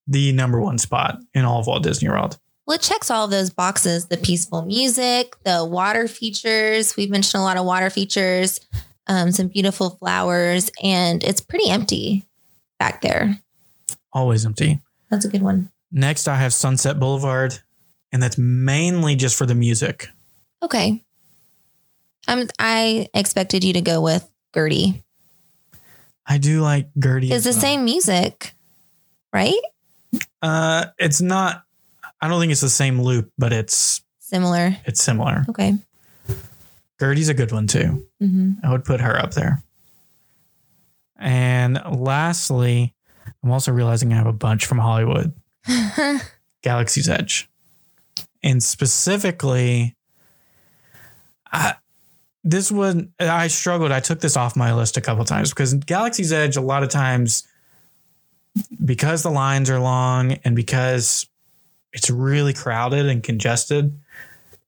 The 0.07 0.33
number 0.33 0.61
one 0.61 0.79
spot 0.79 1.19
in 1.35 1.45
all 1.45 1.59
of 1.61 1.67
Walt 1.67 1.83
Disney 1.83 2.09
World. 2.09 2.39
Well, 2.67 2.77
it 2.77 2.83
checks 2.83 3.11
all 3.11 3.25
of 3.25 3.31
those 3.31 3.51
boxes 3.51 4.07
the 4.07 4.17
peaceful 4.17 4.63
music, 4.63 5.35
the 5.45 5.65
water 5.65 6.09
features. 6.09 6.97
We've 6.97 7.11
mentioned 7.11 7.41
a 7.41 7.45
lot 7.45 7.57
of 7.57 7.65
water 7.65 7.91
features, 7.91 8.61
um, 9.09 9.33
some 9.33 9.49
beautiful 9.49 9.91
flowers, 9.91 10.71
and 10.83 11.23
it's 11.25 11.41
pretty 11.41 11.69
empty 11.69 12.25
back 12.79 13.03
there. 13.03 13.41
always 14.13 14.47
empty. 14.47 14.81
That's 15.11 15.25
a 15.27 15.29
good 15.29 15.43
one. 15.43 15.71
Next, 15.93 16.29
I 16.29 16.37
have 16.37 16.53
Sunset 16.53 16.99
Boulevard, 16.99 17.59
and 18.13 18.23
that's 18.23 18.39
mainly 18.39 19.17
just 19.17 19.37
for 19.37 19.47
the 19.47 19.55
music. 19.55 20.09
Okay. 20.63 21.03
I 22.59 23.09
expected 23.15 23.63
you 23.65 23.73
to 23.75 23.81
go 23.81 24.01
with 24.01 24.29
Gertie. 24.55 25.05
I 26.27 26.39
do 26.39 26.61
like 26.61 26.89
Gertie. 27.01 27.31
It's 27.31 27.45
the 27.45 27.51
well. 27.53 27.61
same 27.61 27.85
music, 27.85 28.53
right? 29.33 29.55
Uh, 30.43 30.87
it's 30.99 31.21
not. 31.21 31.63
I 32.21 32.27
don't 32.29 32.41
think 32.41 32.51
it's 32.51 32.61
the 32.61 32.69
same 32.69 33.01
loop, 33.01 33.31
but 33.39 33.53
it's 33.53 34.03
Similar. 34.19 34.77
it's 34.87 35.01
similar. 35.03 35.45
Okay. 35.49 35.75
Gertie's 36.99 37.29
a 37.29 37.35
good 37.35 37.53
one 37.53 37.67
too. 37.69 38.07
hmm 38.21 38.53
I 38.65 38.73
would 38.73 38.85
put 38.85 39.01
her 39.01 39.17
up 39.17 39.33
there. 39.35 39.63
And 41.19 41.81
lastly, 41.91 42.95
I'm 43.45 43.51
also 43.53 43.71
realizing 43.73 44.13
I 44.13 44.17
have 44.17 44.27
a 44.27 44.33
bunch 44.33 44.67
from 44.67 44.79
Hollywood. 44.79 45.33
Galaxy's 46.63 47.09
Edge. 47.09 47.49
And 48.43 48.63
specifically, 48.63 49.97
I, 51.53 51.75
this 52.45 52.71
one, 52.71 53.13
I 53.19 53.49
struggled. 53.49 53.93
I 53.93 54.01
took 54.01 54.21
this 54.21 54.37
off 54.37 54.57
my 54.57 54.73
list 54.73 54.97
a 54.97 55.01
couple 55.01 55.25
times 55.25 55.51
because 55.51 55.75
Galaxy's 55.75 56.33
Edge, 56.33 56.57
a 56.57 56.61
lot 56.61 56.83
of 56.83 56.89
times, 56.89 57.47
because 58.85 59.23
the 59.23 59.31
lines 59.31 59.69
are 59.69 59.81
long 59.81 60.33
and 60.45 60.55
because 60.55 61.27
it's 61.93 62.11
really 62.11 62.53
crowded 62.53 63.07
and 63.07 63.23
congested, 63.23 63.99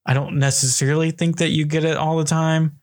I 0.04 0.14
don't 0.14 0.38
necessarily 0.38 1.10
think 1.10 1.38
that 1.38 1.50
you 1.50 1.66
get 1.66 1.84
it 1.84 1.96
all 1.96 2.16
the 2.16 2.24
time. 2.24 2.80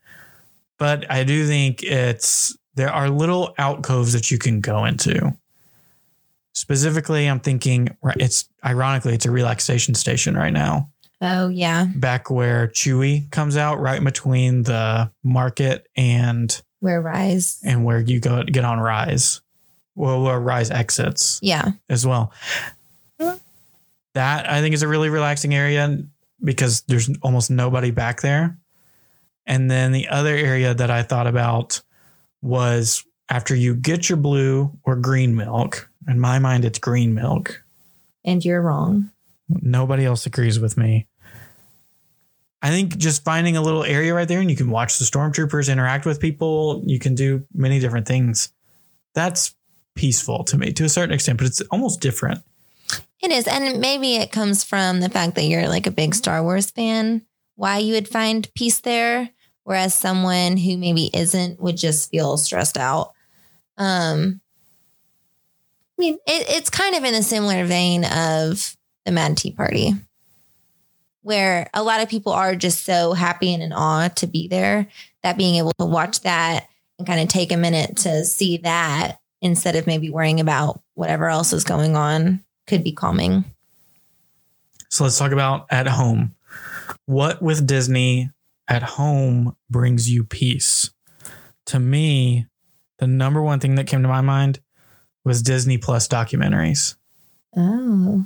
But 0.78 1.10
I 1.10 1.24
do 1.24 1.46
think 1.46 1.82
it's, 1.82 2.56
there 2.74 2.90
are 2.90 3.08
little 3.08 3.54
alcoves 3.58 4.12
that 4.12 4.30
you 4.30 4.38
can 4.38 4.60
go 4.60 4.84
into. 4.84 5.36
Specifically, 6.56 7.26
I'm 7.26 7.38
thinking 7.40 7.94
it's 8.16 8.48
ironically 8.64 9.12
it's 9.12 9.26
a 9.26 9.30
relaxation 9.30 9.94
station 9.94 10.34
right 10.34 10.52
now. 10.54 10.88
oh 11.20 11.48
yeah. 11.48 11.84
Back 11.94 12.30
where 12.30 12.68
Chewie 12.68 13.30
comes 13.30 13.58
out, 13.58 13.78
right 13.78 14.02
between 14.02 14.62
the 14.62 15.10
market 15.22 15.86
and 15.98 16.58
Where 16.80 17.02
Rise. 17.02 17.58
and 17.62 17.84
where 17.84 18.00
you 18.00 18.20
go 18.20 18.42
get 18.42 18.64
on 18.64 18.80
Rise. 18.80 19.42
Well, 19.94 20.22
where 20.22 20.40
Rise 20.40 20.70
exits 20.70 21.38
Yeah. 21.42 21.72
as 21.90 22.06
well. 22.06 22.32
That 24.14 24.50
I 24.50 24.62
think 24.62 24.74
is 24.74 24.82
a 24.82 24.88
really 24.88 25.10
relaxing 25.10 25.54
area 25.54 25.98
because 26.42 26.80
there's 26.88 27.10
almost 27.22 27.50
nobody 27.50 27.90
back 27.90 28.22
there. 28.22 28.56
And 29.46 29.70
then 29.70 29.92
the 29.92 30.08
other 30.08 30.34
area 30.34 30.72
that 30.72 30.90
I 30.90 31.02
thought 31.02 31.26
about 31.26 31.82
was 32.40 33.04
after 33.28 33.54
you 33.54 33.74
get 33.74 34.08
your 34.08 34.16
blue 34.16 34.72
or 34.84 34.96
green 34.96 35.34
milk. 35.36 35.90
In 36.08 36.20
my 36.20 36.38
mind, 36.38 36.64
it's 36.64 36.78
green 36.78 37.14
milk. 37.14 37.62
And 38.24 38.44
you're 38.44 38.62
wrong. 38.62 39.10
Nobody 39.48 40.04
else 40.04 40.26
agrees 40.26 40.58
with 40.58 40.76
me. 40.76 41.06
I 42.62 42.70
think 42.70 42.96
just 42.96 43.24
finding 43.24 43.56
a 43.56 43.62
little 43.62 43.84
area 43.84 44.14
right 44.14 44.26
there 44.26 44.40
and 44.40 44.50
you 44.50 44.56
can 44.56 44.70
watch 44.70 44.98
the 44.98 45.04
stormtroopers 45.04 45.70
interact 45.70 46.04
with 46.04 46.20
people. 46.20 46.82
You 46.84 46.98
can 46.98 47.14
do 47.14 47.44
many 47.54 47.78
different 47.78 48.08
things. 48.08 48.52
That's 49.14 49.54
peaceful 49.94 50.44
to 50.44 50.58
me 50.58 50.72
to 50.72 50.84
a 50.84 50.88
certain 50.88 51.14
extent, 51.14 51.38
but 51.38 51.46
it's 51.46 51.60
almost 51.70 52.00
different. 52.00 52.42
It 53.22 53.30
is. 53.30 53.46
And 53.46 53.80
maybe 53.80 54.16
it 54.16 54.32
comes 54.32 54.64
from 54.64 55.00
the 55.00 55.08
fact 55.08 55.36
that 55.36 55.44
you're 55.44 55.68
like 55.68 55.86
a 55.86 55.92
big 55.92 56.14
Star 56.14 56.42
Wars 56.42 56.70
fan, 56.70 57.22
why 57.54 57.78
you 57.78 57.94
would 57.94 58.08
find 58.08 58.52
peace 58.54 58.80
there. 58.80 59.30
Whereas 59.64 59.94
someone 59.94 60.56
who 60.56 60.76
maybe 60.76 61.10
isn't 61.12 61.60
would 61.60 61.76
just 61.76 62.10
feel 62.10 62.36
stressed 62.36 62.78
out. 62.78 63.12
Um, 63.76 64.40
I 65.98 66.02
mean, 66.02 66.14
it, 66.26 66.46
it's 66.48 66.70
kind 66.70 66.94
of 66.94 67.04
in 67.04 67.14
a 67.14 67.22
similar 67.22 67.64
vein 67.64 68.04
of 68.04 68.76
the 69.04 69.12
Mad 69.12 69.36
Tea 69.36 69.52
Party, 69.52 69.92
where 71.22 71.70
a 71.72 71.82
lot 71.82 72.02
of 72.02 72.08
people 72.08 72.32
are 72.32 72.54
just 72.54 72.84
so 72.84 73.14
happy 73.14 73.54
and 73.54 73.62
in 73.62 73.72
awe 73.72 74.08
to 74.08 74.26
be 74.26 74.48
there 74.48 74.88
that 75.22 75.38
being 75.38 75.56
able 75.56 75.72
to 75.78 75.86
watch 75.86 76.20
that 76.20 76.68
and 76.98 77.06
kind 77.06 77.20
of 77.20 77.28
take 77.28 77.50
a 77.50 77.56
minute 77.56 77.96
to 77.98 78.24
see 78.24 78.58
that 78.58 79.18
instead 79.40 79.76
of 79.76 79.86
maybe 79.86 80.10
worrying 80.10 80.40
about 80.40 80.80
whatever 80.94 81.28
else 81.28 81.52
is 81.52 81.64
going 81.64 81.96
on 81.96 82.40
could 82.66 82.84
be 82.84 82.92
calming. 82.92 83.44
So 84.88 85.04
let's 85.04 85.18
talk 85.18 85.32
about 85.32 85.66
at 85.70 85.86
home. 85.86 86.34
What 87.06 87.42
with 87.42 87.66
Disney 87.66 88.30
at 88.68 88.82
home 88.82 89.56
brings 89.70 90.10
you 90.10 90.24
peace? 90.24 90.90
To 91.66 91.78
me, 91.78 92.46
the 92.98 93.06
number 93.06 93.42
one 93.42 93.60
thing 93.60 93.74
that 93.74 93.86
came 93.86 94.02
to 94.02 94.08
my 94.08 94.20
mind 94.20 94.60
was 95.26 95.42
Disney 95.42 95.76
Plus 95.76 96.06
documentaries. 96.06 96.94
Oh. 97.56 98.24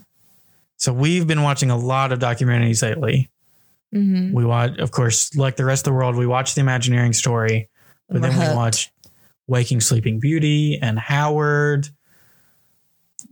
So 0.76 0.92
we've 0.92 1.26
been 1.26 1.42
watching 1.42 1.70
a 1.70 1.76
lot 1.76 2.12
of 2.12 2.18
documentaries 2.18 2.82
lately. 2.82 3.30
Mm-hmm. 3.94 4.34
We 4.34 4.44
watch, 4.44 4.78
of 4.78 4.90
course, 4.90 5.34
like 5.34 5.56
the 5.56 5.64
rest 5.64 5.86
of 5.86 5.92
the 5.92 5.96
world, 5.96 6.14
we 6.14 6.26
watch 6.26 6.54
the 6.54 6.60
Imagineering 6.60 7.14
story, 7.14 7.70
but 8.08 8.20
then 8.20 8.38
we 8.38 8.54
watch 8.54 8.92
Waking 9.46 9.80
Sleeping 9.80 10.20
Beauty 10.20 10.78
and 10.80 10.98
Howard. 10.98 11.88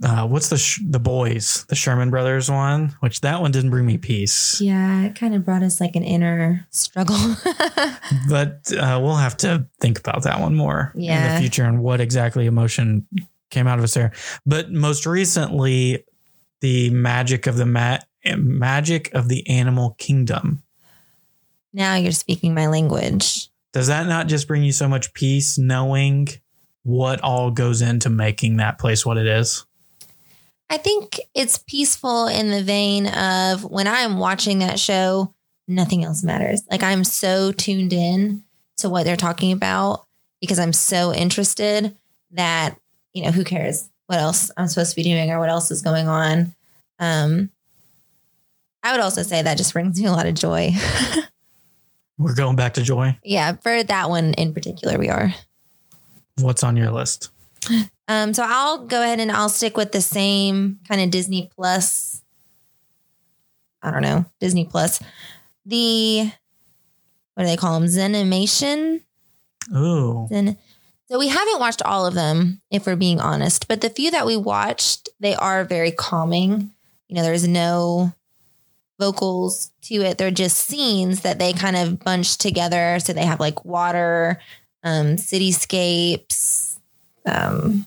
Uh, 0.02 0.26
what's 0.26 0.48
the 0.48 0.56
sh- 0.56 0.80
the 0.84 0.98
boys, 0.98 1.66
the 1.68 1.74
Sherman 1.74 2.08
Brothers 2.10 2.50
one? 2.50 2.96
Which 3.00 3.20
that 3.20 3.40
one 3.40 3.50
didn't 3.50 3.70
bring 3.70 3.84
me 3.84 3.98
peace. 3.98 4.60
Yeah, 4.60 5.02
it 5.04 5.14
kind 5.14 5.34
of 5.34 5.44
brought 5.44 5.62
us 5.62 5.80
like 5.80 5.94
an 5.94 6.04
inner 6.04 6.66
struggle. 6.70 7.16
but 8.28 8.72
uh, 8.72 8.98
we'll 9.02 9.16
have 9.16 9.36
to 9.38 9.66
think 9.80 9.98
about 9.98 10.22
that 10.22 10.40
one 10.40 10.54
more 10.54 10.92
in 10.94 11.02
the 11.02 11.36
future 11.38 11.64
and 11.64 11.82
what 11.82 12.00
exactly 12.00 12.46
emotion 12.46 13.06
came 13.50 13.66
out 13.66 13.78
of 13.78 13.84
us 13.84 13.94
there. 13.94 14.12
But 14.44 14.70
most 14.70 15.06
recently, 15.06 16.04
the 16.60 16.90
magic 16.90 17.46
of 17.46 17.56
the 17.56 17.66
ma- 17.66 17.98
magic 18.36 19.12
of 19.14 19.28
the 19.28 19.48
animal 19.48 19.94
kingdom. 19.98 20.62
now 21.72 21.94
you're 21.94 22.12
speaking 22.12 22.54
my 22.54 22.66
language. 22.66 23.48
Does 23.72 23.86
that 23.86 24.06
not 24.06 24.26
just 24.26 24.48
bring 24.48 24.62
you 24.62 24.72
so 24.72 24.88
much 24.88 25.12
peace 25.12 25.58
knowing 25.58 26.28
what 26.82 27.20
all 27.20 27.50
goes 27.50 27.82
into 27.82 28.08
making 28.08 28.56
that 28.56 28.78
place 28.78 29.04
what 29.04 29.18
it 29.18 29.26
is? 29.26 29.64
I 30.70 30.78
think 30.78 31.20
it's 31.34 31.58
peaceful 31.58 32.26
in 32.26 32.50
the 32.50 32.62
vein 32.62 33.06
of 33.06 33.64
when 33.64 33.86
I'm 33.86 34.18
watching 34.18 34.58
that 34.58 34.78
show, 34.78 35.34
nothing 35.66 36.04
else 36.04 36.24
matters. 36.24 36.62
Like 36.70 36.82
I'm 36.82 37.04
so 37.04 37.52
tuned 37.52 37.92
in 37.92 38.42
to 38.78 38.88
what 38.88 39.04
they're 39.04 39.16
talking 39.16 39.52
about 39.52 40.06
because 40.40 40.58
I'm 40.58 40.72
so 40.72 41.14
interested 41.14 41.96
that, 42.32 42.78
you 43.12 43.22
know, 43.24 43.30
who 43.30 43.44
cares 43.44 43.88
what 44.06 44.18
else 44.18 44.50
I'm 44.56 44.66
supposed 44.68 44.90
to 44.90 44.96
be 44.96 45.02
doing 45.02 45.30
or 45.30 45.38
what 45.38 45.50
else 45.50 45.70
is 45.70 45.82
going 45.82 46.08
on. 46.08 46.54
Um, 46.98 47.50
I 48.82 48.92
would 48.92 49.00
also 49.00 49.22
say 49.22 49.42
that 49.42 49.58
just 49.58 49.72
brings 49.72 50.00
me 50.00 50.06
a 50.06 50.12
lot 50.12 50.26
of 50.26 50.34
joy. 50.34 50.72
We're 52.18 52.34
going 52.34 52.56
back 52.56 52.74
to 52.74 52.82
joy. 52.82 53.16
yeah, 53.22 53.52
for 53.52 53.82
that 53.82 54.08
one 54.08 54.34
in 54.34 54.52
particular, 54.52 54.98
we 54.98 55.08
are. 55.08 55.32
What's 56.40 56.64
on 56.64 56.76
your 56.76 56.90
list? 56.90 57.30
Um, 58.08 58.32
so 58.32 58.44
I'll 58.46 58.86
go 58.86 59.02
ahead 59.02 59.20
and 59.20 59.30
I'll 59.30 59.48
stick 59.50 59.76
with 59.76 59.92
the 59.92 60.00
same 60.00 60.78
kind 60.88 61.00
of 61.00 61.10
Disney 61.10 61.50
Plus. 61.54 62.22
I 63.82 63.90
don't 63.90 64.02
know, 64.02 64.24
Disney 64.40 64.64
Plus. 64.64 65.00
The 65.66 66.32
what 67.34 67.44
do 67.44 67.46
they 67.46 67.56
call 67.56 67.78
them? 67.78 67.88
Zenimation. 67.88 69.02
Ooh, 69.76 70.26
Zen. 70.28 70.56
So 71.10 71.18
we 71.18 71.28
haven't 71.28 71.58
watched 71.58 71.82
all 71.82 72.06
of 72.06 72.14
them, 72.14 72.60
if 72.70 72.86
we're 72.86 72.96
being 72.96 73.20
honest, 73.20 73.66
but 73.66 73.80
the 73.80 73.88
few 73.88 74.10
that 74.10 74.26
we 74.26 74.36
watched, 74.36 75.08
they 75.20 75.34
are 75.34 75.64
very 75.64 75.90
calming. 75.90 76.70
You 77.08 77.16
know, 77.16 77.22
there's 77.22 77.48
no 77.48 78.12
vocals 79.00 79.70
to 79.82 79.94
it. 80.02 80.18
They're 80.18 80.30
just 80.30 80.58
scenes 80.58 81.22
that 81.22 81.38
they 81.38 81.52
kind 81.54 81.76
of 81.76 82.00
bunch 82.00 82.36
together. 82.36 82.98
So 83.00 83.12
they 83.12 83.24
have 83.24 83.40
like 83.40 83.64
water, 83.64 84.38
um, 84.84 85.16
cityscapes. 85.16 86.78
Um, 87.24 87.86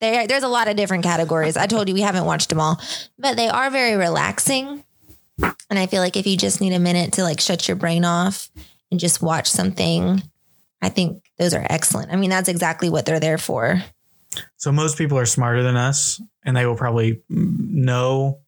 there, 0.00 0.26
there's 0.26 0.42
a 0.42 0.48
lot 0.48 0.68
of 0.68 0.76
different 0.76 1.04
categories. 1.04 1.56
I 1.56 1.66
told 1.66 1.88
you 1.88 1.94
we 1.94 2.00
haven't 2.00 2.24
watched 2.24 2.48
them 2.48 2.60
all, 2.60 2.80
but 3.18 3.36
they 3.36 3.48
are 3.48 3.70
very 3.70 3.96
relaxing. 3.96 4.82
And 5.70 5.78
I 5.78 5.86
feel 5.86 6.00
like 6.00 6.16
if 6.16 6.26
you 6.26 6.36
just 6.36 6.60
need 6.60 6.72
a 6.72 6.80
minute 6.80 7.12
to 7.14 7.22
like 7.22 7.40
shut 7.40 7.68
your 7.68 7.76
brain 7.76 8.04
off 8.04 8.50
and 8.90 8.98
just 8.98 9.22
watch 9.22 9.48
something, 9.48 10.22
I 10.80 10.88
think 10.88 11.24
those 11.38 11.54
are 11.54 11.66
excellent. 11.68 12.12
I 12.12 12.16
mean, 12.16 12.30
that's 12.30 12.48
exactly 12.48 12.88
what 12.90 13.04
they're 13.06 13.20
there 13.20 13.38
for. 13.38 13.82
So 14.56 14.70
most 14.72 14.96
people 14.98 15.18
are 15.18 15.26
smarter 15.26 15.62
than 15.62 15.76
us, 15.76 16.20
and 16.44 16.56
they 16.56 16.66
will 16.66 16.76
probably 16.76 17.22
know 17.28 18.40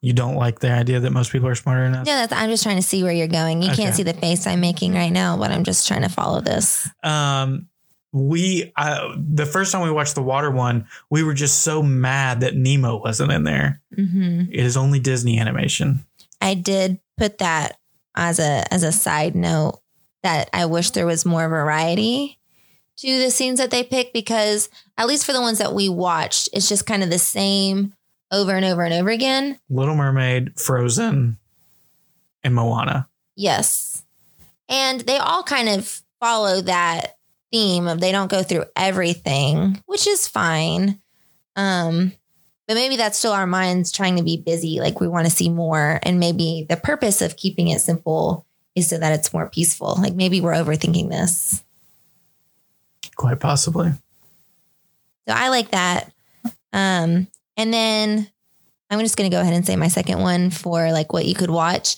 you 0.00 0.12
don't 0.12 0.36
like 0.36 0.60
the 0.60 0.70
idea 0.72 1.00
that 1.00 1.10
most 1.10 1.32
people 1.32 1.48
are 1.48 1.54
smarter 1.54 1.84
than 1.84 1.94
us. 1.94 2.06
Yeah, 2.06 2.16
that's, 2.26 2.32
I'm 2.32 2.50
just 2.50 2.62
trying 2.62 2.76
to 2.76 2.82
see 2.82 3.02
where 3.02 3.12
you're 3.12 3.26
going. 3.28 3.62
You 3.62 3.70
Okay. 3.70 3.82
can't 3.82 3.94
see 3.94 4.02
the 4.02 4.12
face 4.14 4.46
I'm 4.46 4.60
making 4.60 4.94
right 4.94 5.10
now, 5.12 5.36
but 5.36 5.50
I'm 5.50 5.64
just 5.64 5.86
trying 5.88 6.02
to 6.02 6.08
follow 6.08 6.40
this. 6.40 6.88
Um, 7.02 7.68
we 8.12 8.72
uh, 8.76 9.14
the 9.16 9.44
first 9.46 9.72
time 9.72 9.82
we 9.82 9.90
watched 9.90 10.14
the 10.14 10.22
water 10.22 10.50
one, 10.50 10.86
we 11.10 11.22
were 11.22 11.34
just 11.34 11.62
so 11.62 11.82
mad 11.82 12.40
that 12.40 12.54
Nemo 12.56 12.96
wasn't 12.98 13.32
in 13.32 13.44
there. 13.44 13.80
hmm 13.94 14.42
It 14.50 14.60
is 14.64 14.76
only 14.76 15.00
Disney 15.00 15.38
animation. 15.38 16.04
I 16.40 16.54
did 16.54 16.98
put 17.18 17.38
that 17.38 17.78
as 18.14 18.38
a 18.38 18.64
as 18.72 18.82
a 18.84 18.92
side 18.92 19.34
note 19.34 19.80
that 20.26 20.50
I 20.52 20.66
wish 20.66 20.90
there 20.90 21.06
was 21.06 21.24
more 21.24 21.48
variety 21.48 22.36
to 22.96 23.18
the 23.20 23.30
scenes 23.30 23.60
that 23.60 23.70
they 23.70 23.84
pick 23.84 24.12
because 24.12 24.68
at 24.98 25.06
least 25.06 25.24
for 25.24 25.32
the 25.32 25.40
ones 25.40 25.58
that 25.58 25.72
we 25.72 25.88
watched, 25.88 26.48
it's 26.52 26.68
just 26.68 26.84
kind 26.84 27.04
of 27.04 27.10
the 27.10 27.18
same 27.18 27.94
over 28.32 28.50
and 28.50 28.64
over 28.64 28.82
and 28.82 28.92
over 28.92 29.10
again. 29.10 29.60
Little 29.70 29.94
Mermaid, 29.94 30.58
Frozen, 30.58 31.36
and 32.42 32.54
Moana. 32.56 33.08
Yes. 33.36 34.04
And 34.68 35.00
they 35.02 35.18
all 35.18 35.44
kind 35.44 35.68
of 35.68 36.02
follow 36.20 36.60
that 36.62 37.14
theme 37.52 37.86
of 37.86 38.00
they 38.00 38.10
don't 38.10 38.30
go 38.30 38.42
through 38.42 38.64
everything, 38.74 39.80
which 39.86 40.08
is 40.08 40.26
fine. 40.26 41.00
Um, 41.54 42.12
but 42.66 42.74
maybe 42.74 42.96
that's 42.96 43.16
still 43.16 43.32
our 43.32 43.46
minds 43.46 43.92
trying 43.92 44.16
to 44.16 44.24
be 44.24 44.38
busy. 44.38 44.80
Like 44.80 45.00
we 45.00 45.06
want 45.06 45.26
to 45.26 45.32
see 45.32 45.50
more. 45.50 46.00
And 46.02 46.18
maybe 46.18 46.66
the 46.68 46.76
purpose 46.76 47.22
of 47.22 47.36
keeping 47.36 47.68
it 47.68 47.80
simple 47.80 48.44
is 48.76 48.88
so 48.88 48.98
that 48.98 49.18
it's 49.18 49.32
more 49.32 49.48
peaceful. 49.48 49.96
Like 49.98 50.14
maybe 50.14 50.40
we're 50.40 50.52
overthinking 50.52 51.08
this. 51.08 51.64
Quite 53.16 53.40
possibly. 53.40 53.90
So 55.26 55.34
I 55.34 55.48
like 55.48 55.70
that. 55.70 56.12
Um, 56.72 57.26
and 57.56 57.72
then 57.72 58.30
I'm 58.90 59.00
just 59.00 59.16
going 59.16 59.28
to 59.28 59.34
go 59.34 59.40
ahead 59.40 59.54
and 59.54 59.66
say 59.66 59.74
my 59.74 59.88
second 59.88 60.20
one 60.20 60.50
for 60.50 60.92
like 60.92 61.12
what 61.12 61.24
you 61.24 61.34
could 61.34 61.50
watch. 61.50 61.96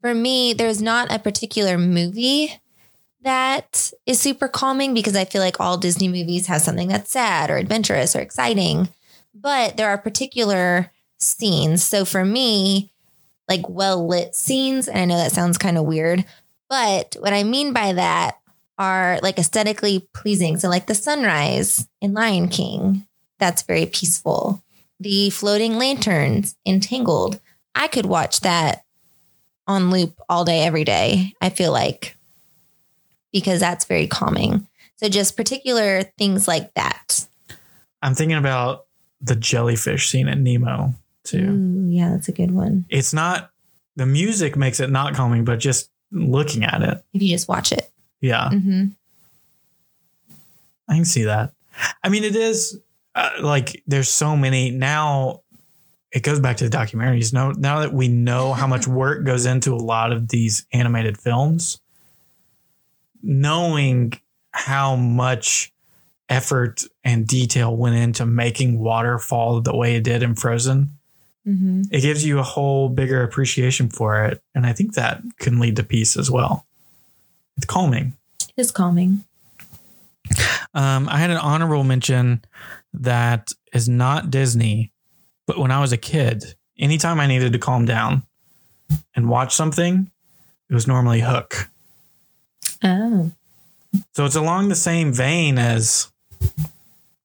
For 0.00 0.14
me, 0.14 0.52
there's 0.52 0.80
not 0.80 1.12
a 1.12 1.18
particular 1.18 1.76
movie 1.76 2.58
that 3.22 3.90
is 4.06 4.20
super 4.20 4.46
calming 4.46 4.94
because 4.94 5.16
I 5.16 5.24
feel 5.24 5.42
like 5.42 5.58
all 5.58 5.76
Disney 5.76 6.06
movies 6.08 6.46
have 6.46 6.62
something 6.62 6.86
that's 6.86 7.10
sad 7.10 7.50
or 7.50 7.56
adventurous 7.56 8.14
or 8.14 8.20
exciting. 8.20 8.88
But 9.34 9.76
there 9.76 9.88
are 9.88 9.98
particular 9.98 10.92
scenes. 11.18 11.82
So 11.82 12.04
for 12.04 12.24
me, 12.24 12.92
like 13.48 13.68
well 13.68 14.06
lit 14.06 14.34
scenes, 14.34 14.88
and 14.88 14.98
I 14.98 15.04
know 15.04 15.16
that 15.16 15.32
sounds 15.32 15.58
kind 15.58 15.78
of 15.78 15.84
weird, 15.84 16.24
but 16.68 17.16
what 17.20 17.32
I 17.32 17.44
mean 17.44 17.72
by 17.72 17.92
that 17.92 18.38
are 18.78 19.18
like 19.22 19.38
aesthetically 19.38 20.06
pleasing. 20.12 20.58
So 20.58 20.68
like 20.68 20.86
the 20.86 20.94
sunrise 20.94 21.86
in 22.00 22.12
Lion 22.12 22.48
King, 22.48 23.06
that's 23.38 23.62
very 23.62 23.86
peaceful. 23.86 24.62
The 25.00 25.30
floating 25.30 25.78
lanterns 25.78 26.56
in 26.64 26.80
Tangled, 26.80 27.40
I 27.74 27.88
could 27.88 28.06
watch 28.06 28.40
that 28.40 28.84
on 29.66 29.90
loop 29.90 30.20
all 30.28 30.44
day, 30.44 30.64
every 30.64 30.84
day. 30.84 31.32
I 31.40 31.50
feel 31.50 31.72
like 31.72 32.16
because 33.32 33.60
that's 33.60 33.84
very 33.84 34.06
calming. 34.06 34.66
So 34.96 35.08
just 35.08 35.36
particular 35.36 36.02
things 36.18 36.48
like 36.48 36.72
that. 36.74 37.26
I'm 38.02 38.14
thinking 38.14 38.38
about 38.38 38.86
the 39.20 39.36
jellyfish 39.36 40.08
scene 40.08 40.28
in 40.28 40.42
Nemo 40.42 40.94
too. 41.26 41.50
Ooh, 41.50 41.86
yeah, 41.88 42.10
that's 42.10 42.28
a 42.28 42.32
good 42.32 42.50
one. 42.52 42.86
It's 42.88 43.12
not 43.12 43.50
the 43.96 44.06
music 44.06 44.56
makes 44.56 44.80
it 44.80 44.90
not 44.90 45.14
calming, 45.14 45.44
but 45.44 45.58
just 45.58 45.90
looking 46.10 46.64
at 46.64 46.82
it. 46.82 47.02
If 47.12 47.22
you 47.22 47.28
just 47.28 47.48
watch 47.48 47.72
it. 47.72 47.90
Yeah, 48.20 48.50
hmm 48.50 48.86
I 50.88 50.94
can 50.94 51.04
see 51.04 51.24
that. 51.24 51.52
I 52.02 52.08
mean, 52.08 52.24
it 52.24 52.36
is 52.36 52.78
uh, 53.14 53.30
like 53.40 53.82
there's 53.86 54.08
so 54.08 54.36
many 54.36 54.70
now. 54.70 55.42
It 56.12 56.22
goes 56.22 56.40
back 56.40 56.58
to 56.58 56.68
the 56.68 56.74
documentaries. 56.74 57.32
Now, 57.32 57.50
now 57.50 57.80
that 57.80 57.92
we 57.92 58.08
know 58.08 58.52
how 58.52 58.66
much 58.66 58.86
work 59.02 59.24
goes 59.24 59.44
into 59.44 59.74
a 59.74 59.76
lot 59.76 60.12
of 60.12 60.28
these 60.28 60.66
animated 60.72 61.18
films, 61.18 61.80
knowing 63.22 64.12
how 64.52 64.96
much 64.96 65.72
effort 66.28 66.84
and 67.04 67.26
detail 67.26 67.76
went 67.76 67.96
into 67.96 68.24
making 68.26 68.78
water 68.78 69.18
fall 69.18 69.60
the 69.60 69.76
way 69.76 69.96
it 69.96 70.04
did 70.04 70.22
in 70.22 70.34
Frozen, 70.34 70.95
hmm 71.46 71.82
it 71.92 72.00
gives 72.00 72.24
you 72.26 72.40
a 72.40 72.42
whole 72.42 72.88
bigger 72.88 73.22
appreciation 73.22 73.88
for 73.88 74.24
it. 74.24 74.42
And 74.54 74.66
I 74.66 74.72
think 74.72 74.94
that 74.94 75.22
can 75.38 75.60
lead 75.60 75.76
to 75.76 75.84
peace 75.84 76.16
as 76.16 76.30
well. 76.30 76.66
It's 77.56 77.66
calming. 77.66 78.14
It 78.40 78.60
is 78.60 78.70
calming. 78.72 79.24
Um, 80.74 81.08
I 81.08 81.18
had 81.18 81.30
an 81.30 81.36
honorable 81.36 81.84
mention 81.84 82.44
that 82.92 83.52
is 83.72 83.88
not 83.88 84.30
Disney, 84.30 84.90
but 85.46 85.56
when 85.58 85.70
I 85.70 85.80
was 85.80 85.92
a 85.92 85.96
kid, 85.96 86.54
anytime 86.78 87.20
I 87.20 87.26
needed 87.26 87.52
to 87.52 87.58
calm 87.58 87.84
down 87.86 88.22
and 89.14 89.28
watch 89.28 89.54
something, 89.54 90.10
it 90.68 90.74
was 90.74 90.86
normally 90.88 91.20
Hook. 91.20 91.68
Oh. 92.82 93.30
So 94.14 94.24
it's 94.24 94.36
along 94.36 94.68
the 94.68 94.74
same 94.74 95.12
vein 95.12 95.58
as 95.58 96.10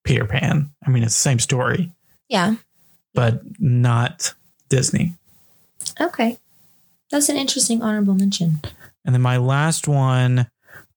Peter 0.04 0.26
Pan. 0.26 0.70
I 0.86 0.90
mean, 0.90 1.04
it's 1.04 1.16
the 1.16 1.22
same 1.22 1.40
story, 1.40 1.92
Yeah. 2.30 2.56
But 3.14 3.42
not 3.60 4.34
Disney. 4.70 5.14
Okay. 6.00 6.38
That's 7.12 7.30
an 7.30 7.36
interesting 7.36 7.82
honorable 7.82 8.14
mention. 8.14 8.62
And 9.06 9.14
then 9.14 9.22
my 9.22 9.38
last 9.38 9.88
one 9.88 10.48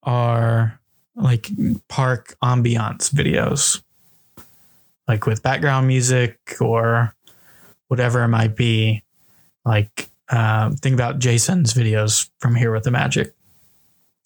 are 0.03 0.79
like 1.17 1.49
park 1.89 2.37
ambiance 2.43 3.11
videos, 3.11 3.83
like 5.09 5.27
with 5.27 5.43
background 5.43 5.87
music 5.87 6.39
or 6.61 7.15
whatever 7.89 8.23
it 8.23 8.29
might 8.29 8.57
be. 8.57 9.03
Like, 9.65 10.09
um, 10.31 10.77
think 10.77 10.95
about 10.95 11.19
Jason's 11.19 11.75
videos 11.75 12.29
from 12.39 12.55
Here 12.55 12.73
with 12.73 12.85
the 12.85 12.91
Magic. 12.91 13.35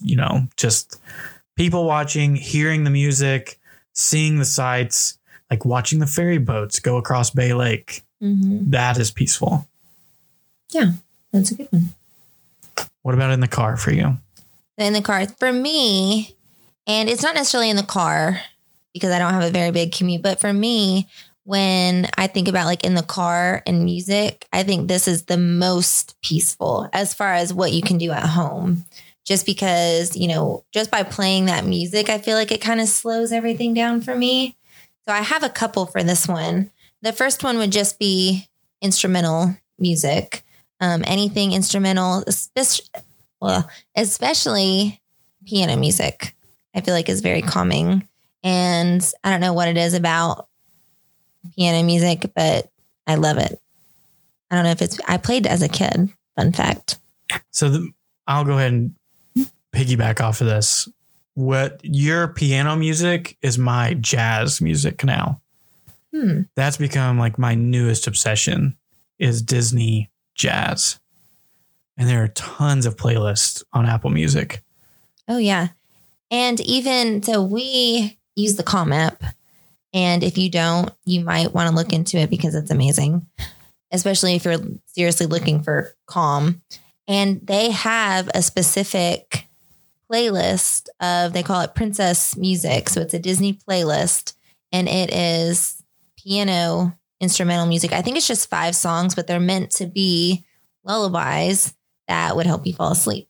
You 0.01 0.17
know, 0.17 0.47
just 0.57 1.01
people 1.57 1.85
watching, 1.85 2.37
hearing 2.37 2.85
the 2.85 2.91
music, 2.91 3.59
seeing 3.93 4.39
the 4.39 4.45
sights, 4.45 5.18
like 5.51 5.65
watching 5.65 5.99
the 5.99 6.07
ferry 6.07 6.39
boats 6.39 6.81
go 6.81 6.97
across 6.97 7.31
Bay 7.31 7.55
Lake. 7.55 8.03
Mm-hmm. 8.23 8.71
That 8.71 8.99
is 8.99 9.11
peaceful. 9.11 9.67
Yeah, 10.71 10.93
that's 11.33 11.51
a 11.51 11.55
good 11.55 11.69
one. 11.71 11.91
What 13.03 13.15
about 13.15 13.31
in 13.31 13.41
the 13.41 13.49
car 13.49 13.77
for 13.77 13.93
you? 13.93 14.19
in 14.79 14.93
the 14.93 15.03
car 15.03 15.27
for 15.27 15.53
me 15.53 16.35
and 16.87 17.09
it's 17.09 17.23
not 17.23 17.35
necessarily 17.35 17.71
in 17.71 17.77
the 17.77 17.83
car 17.83 18.41
because 18.95 19.11
i 19.11 19.19
don't 19.19 19.35
have 19.35 19.43
a 19.43 19.51
very 19.51 19.71
big 19.71 19.93
commute 19.93 20.23
but 20.23 20.41
for 20.41 20.53
me 20.53 21.07
when 21.45 22.09
i 22.17 22.27
think 22.27 22.49
about 22.49 22.67
like 22.67 22.85
in 22.85 22.95
the 22.95 23.03
car 23.03 23.63
and 23.67 23.85
music 23.85 24.47
i 24.53 24.63
think 24.63 24.87
this 24.89 25.09
is 25.09 25.25
the 25.25 25.37
most 25.37 26.17
peaceful 26.23 26.89
as 26.93 27.13
far 27.13 27.35
as 27.35 27.53
what 27.53 27.73
you 27.73 27.83
can 27.83 27.99
do 27.99 28.13
at 28.13 28.25
home 28.25 28.85
just 29.25 29.45
because 29.45 30.17
you 30.17 30.29
know 30.29 30.65
just 30.73 30.91
by 30.91 31.03
playing 31.03 31.47
that 31.47 31.65
music 31.65 32.09
i 32.09 32.19
feel 32.19 32.37
like 32.37 32.53
it 32.53 32.61
kind 32.61 32.81
of 32.81 32.89
slows 32.89 33.33
everything 33.33 33.75
down 33.75 34.01
for 34.01 34.15
me 34.15 34.55
so 35.09 35.15
i 35.15 35.21
have 35.21 35.43
a 35.43 35.49
couple 35.49 35.87
for 35.87 36.03
this 36.03 36.29
one 36.29 36.71
the 37.03 37.13
first 37.13 37.43
one 37.43 37.59
would 37.59 37.73
just 37.73 37.99
be 37.99 38.47
instrumental 38.83 39.57
music 39.79 40.45
um, 40.81 41.03
anything 41.07 41.53
instrumental 41.53 42.23
especially 42.27 42.87
well, 43.41 43.69
especially 43.97 45.01
piano 45.47 45.77
music, 45.77 46.35
I 46.75 46.81
feel 46.81 46.95
like 46.95 47.09
is 47.09 47.21
very 47.21 47.43
calming. 47.43 48.07
And 48.43 49.13
I 49.23 49.31
don't 49.31 49.41
know 49.41 49.53
what 49.53 49.69
it 49.69 49.77
is 49.77 49.95
about 49.95 50.49
piano 51.55 51.85
music, 51.85 52.31
but 52.35 52.71
I 53.07 53.17
love 53.17 53.39
it. 53.39 53.61
I 54.51 54.55
don't 54.55 54.65
know 54.65 54.71
if 54.71 54.83
it's, 54.83 54.99
I 55.07 55.19
played 55.19 55.47
as 55.47 55.63
a 55.63 55.69
kid. 55.69 56.11
Fun 56.37 56.53
fact. 56.53 56.99
So 57.51 57.69
the, 57.69 57.91
I'll 58.27 58.45
go 58.45 58.59
ahead 58.59 58.73
and 58.73 58.95
piggyback 59.73 60.21
off 60.21 60.41
of 60.41 60.47
this. 60.47 60.89
What 61.39 61.79
your 61.85 62.27
piano 62.27 62.75
music 62.75 63.39
is 63.43 63.59
my 63.59 63.95
jazz 63.95 64.61
music 64.61 65.05
now. 65.05 65.41
Hmm. 66.13 66.41
That's 66.57 66.79
become 66.79 67.17
like 67.17 67.39
my 67.39 67.55
newest 67.55 68.09
obsession 68.09 68.77
is 69.21 69.41
Disney 69.41 70.11
jazz. 70.35 70.99
And 71.97 72.09
there 72.09 72.25
are 72.25 72.29
tons 72.29 72.87
of 72.87 72.97
playlists 72.97 73.63
on 73.73 73.87
Apple 73.87 74.11
Music. 74.11 74.65
Oh, 75.29 75.39
yeah. 75.39 75.69
And 76.29 76.59
even 76.59 77.23
so, 77.23 77.41
we 77.41 78.19
use 78.35 78.57
the 78.57 78.65
Calm 78.65 78.93
app. 78.93 79.23
And 79.95 80.25
if 80.25 80.39
you 80.39 80.51
don't, 80.51 80.91
you 81.05 81.21
might 81.21 81.55
want 81.55 81.71
to 81.71 81.77
look 81.77 81.93
into 81.93 82.17
it 82.19 82.31
because 82.31 82.57
it's 82.57 82.73
amazing, 82.73 83.25
especially 83.93 84.35
if 84.35 84.45
you're 84.45 84.59
seriously 84.87 85.27
looking 85.27 85.63
for 85.63 85.95
calm. 86.05 86.63
And 87.07 87.47
they 87.47 87.71
have 87.71 88.29
a 88.35 88.43
specific 88.43 89.48
playlist 90.11 90.89
of, 91.01 91.33
they 91.33 91.43
call 91.43 91.61
it 91.61 91.75
Princess 91.75 92.37
Music. 92.37 92.89
So 92.89 93.01
it's 93.01 93.15
a 93.15 93.19
Disney 93.19 93.53
playlist 93.53 94.35
and 94.73 94.89
it 94.89 95.13
is 95.13 95.83
piano 96.17 96.97
instrumental 97.21 97.67
music. 97.67 97.93
I 97.93 98.03
think 98.03 98.17
it's 98.17 98.29
just 98.29 98.51
five 98.51 98.77
songs, 98.77 99.15
but 99.15 99.27
they're 99.27 99.41
meant 99.41 99.71
to 99.73 99.87
be 99.87 100.45
lullabies 100.85 101.75
that 102.07 102.37
would 102.37 102.47
help 102.47 102.67
you 102.67 102.73
fall 102.73 102.93
asleep. 102.93 103.29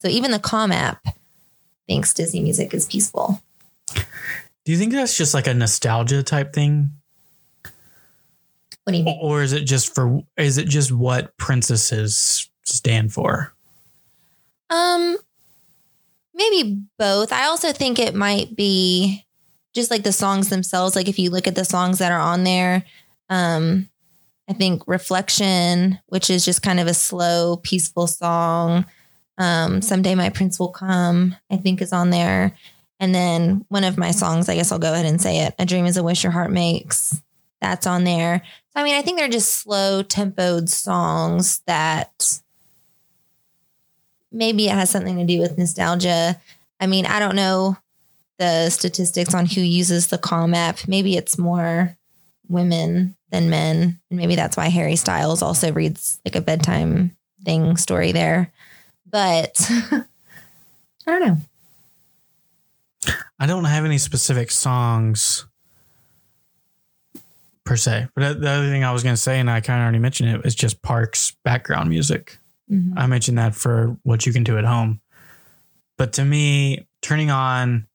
So 0.00 0.08
even 0.08 0.30
the 0.30 0.38
Calm 0.38 0.72
app 0.72 1.06
thinks 1.86 2.14
Disney 2.14 2.40
music 2.40 2.72
is 2.72 2.86
peaceful. 2.86 3.42
Do 4.64 4.72
you 4.72 4.78
think 4.78 4.92
that's 4.92 5.16
just 5.16 5.34
like 5.34 5.46
a 5.46 5.54
nostalgia 5.54 6.22
type 6.22 6.52
thing? 6.52 6.90
What 8.84 8.92
do 8.92 8.98
you 8.98 9.04
mean? 9.04 9.18
Or 9.20 9.42
is 9.42 9.52
it 9.52 9.62
just 9.62 9.94
for 9.94 10.22
is 10.36 10.58
it 10.58 10.68
just 10.68 10.92
what 10.92 11.36
princesses 11.36 12.48
stand 12.64 13.12
for? 13.12 13.52
Maybe 16.50 16.82
both. 16.98 17.32
I 17.32 17.44
also 17.46 17.72
think 17.72 17.98
it 17.98 18.14
might 18.14 18.56
be 18.56 19.24
just 19.74 19.90
like 19.90 20.02
the 20.02 20.12
songs 20.12 20.48
themselves. 20.48 20.96
Like 20.96 21.08
if 21.08 21.18
you 21.18 21.30
look 21.30 21.46
at 21.46 21.54
the 21.54 21.64
songs 21.64 21.98
that 21.98 22.12
are 22.12 22.20
on 22.20 22.44
there, 22.44 22.84
um, 23.28 23.88
I 24.48 24.54
think 24.54 24.82
Reflection, 24.86 25.98
which 26.06 26.30
is 26.30 26.44
just 26.44 26.62
kind 26.62 26.80
of 26.80 26.86
a 26.86 26.94
slow, 26.94 27.56
peaceful 27.56 28.06
song. 28.06 28.86
Um, 29.36 29.82
Someday 29.82 30.14
My 30.14 30.30
Prince 30.30 30.58
Will 30.58 30.70
Come, 30.70 31.36
I 31.50 31.58
think 31.58 31.80
is 31.80 31.92
on 31.92 32.10
there. 32.10 32.56
And 32.98 33.14
then 33.14 33.64
one 33.68 33.84
of 33.84 33.98
my 33.98 34.10
songs, 34.10 34.48
I 34.48 34.56
guess 34.56 34.72
I'll 34.72 34.78
go 34.78 34.92
ahead 34.92 35.06
and 35.06 35.20
say 35.20 35.40
it. 35.40 35.54
A 35.58 35.66
dream 35.66 35.86
is 35.86 35.96
a 35.96 36.02
wish 36.02 36.24
your 36.24 36.32
heart 36.32 36.50
makes. 36.50 37.20
That's 37.60 37.86
on 37.86 38.04
there. 38.04 38.42
So 38.74 38.80
I 38.80 38.84
mean, 38.84 38.96
I 38.96 39.02
think 39.02 39.18
they're 39.18 39.28
just 39.28 39.54
slow 39.54 40.02
tempoed 40.02 40.68
songs 40.68 41.60
that 41.66 42.40
maybe 44.32 44.66
it 44.66 44.72
has 44.72 44.90
something 44.90 45.16
to 45.18 45.24
do 45.24 45.40
with 45.40 45.58
nostalgia. 45.58 46.40
I 46.80 46.86
mean, 46.86 47.06
I 47.06 47.18
don't 47.18 47.36
know 47.36 47.76
the 48.38 48.70
statistics 48.70 49.34
on 49.34 49.46
who 49.46 49.60
uses 49.60 50.08
the 50.08 50.18
Calm 50.18 50.54
app. 50.54 50.86
Maybe 50.86 51.16
it's 51.16 51.38
more 51.38 51.96
women 52.48 53.16
than 53.30 53.50
men. 53.50 54.00
And 54.10 54.18
maybe 54.18 54.36
that's 54.36 54.56
why 54.56 54.68
Harry 54.68 54.96
Styles 54.96 55.42
also 55.42 55.72
reads 55.72 56.20
like 56.24 56.36
a 56.36 56.40
bedtime 56.40 57.16
thing 57.44 57.76
story 57.76 58.12
there. 58.12 58.52
But 59.10 59.56
I 59.70 60.04
don't 61.06 61.26
know. 61.26 61.36
I 63.38 63.46
don't 63.46 63.64
have 63.64 63.84
any 63.84 63.98
specific 63.98 64.50
songs 64.50 65.46
per 67.64 67.76
se, 67.76 68.08
but 68.14 68.40
the 68.40 68.50
other 68.50 68.68
thing 68.68 68.82
I 68.82 68.92
was 68.92 69.02
going 69.02 69.14
to 69.14 69.20
say, 69.20 69.38
and 69.38 69.50
I 69.50 69.60
kind 69.60 69.80
of 69.80 69.84
already 69.84 69.98
mentioned 69.98 70.30
it, 70.30 70.46
is 70.46 70.54
just 70.54 70.82
Parks 70.82 71.36
background 71.44 71.90
music. 71.90 72.38
Mhm. 72.70 72.92
I 72.96 73.06
mentioned 73.06 73.38
that 73.38 73.54
for 73.54 73.96
what 74.02 74.26
you 74.26 74.32
can 74.32 74.44
do 74.44 74.58
at 74.58 74.64
home. 74.64 75.00
But 75.96 76.12
to 76.14 76.24
me, 76.24 76.86
turning 77.02 77.30
on, 77.30 77.86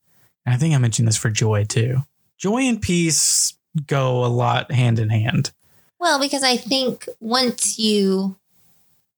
I 0.45 0.57
think 0.57 0.75
I 0.75 0.77
mentioned 0.77 1.07
this 1.07 1.17
for 1.17 1.29
joy 1.29 1.63
too. 1.65 2.03
Joy 2.37 2.63
and 2.63 2.81
peace 2.81 3.53
go 3.87 4.25
a 4.25 4.27
lot 4.27 4.71
hand 4.71 4.99
in 4.99 5.09
hand. 5.09 5.51
Well, 5.99 6.19
because 6.19 6.43
I 6.43 6.57
think 6.57 7.07
once 7.19 7.79
you 7.79 8.35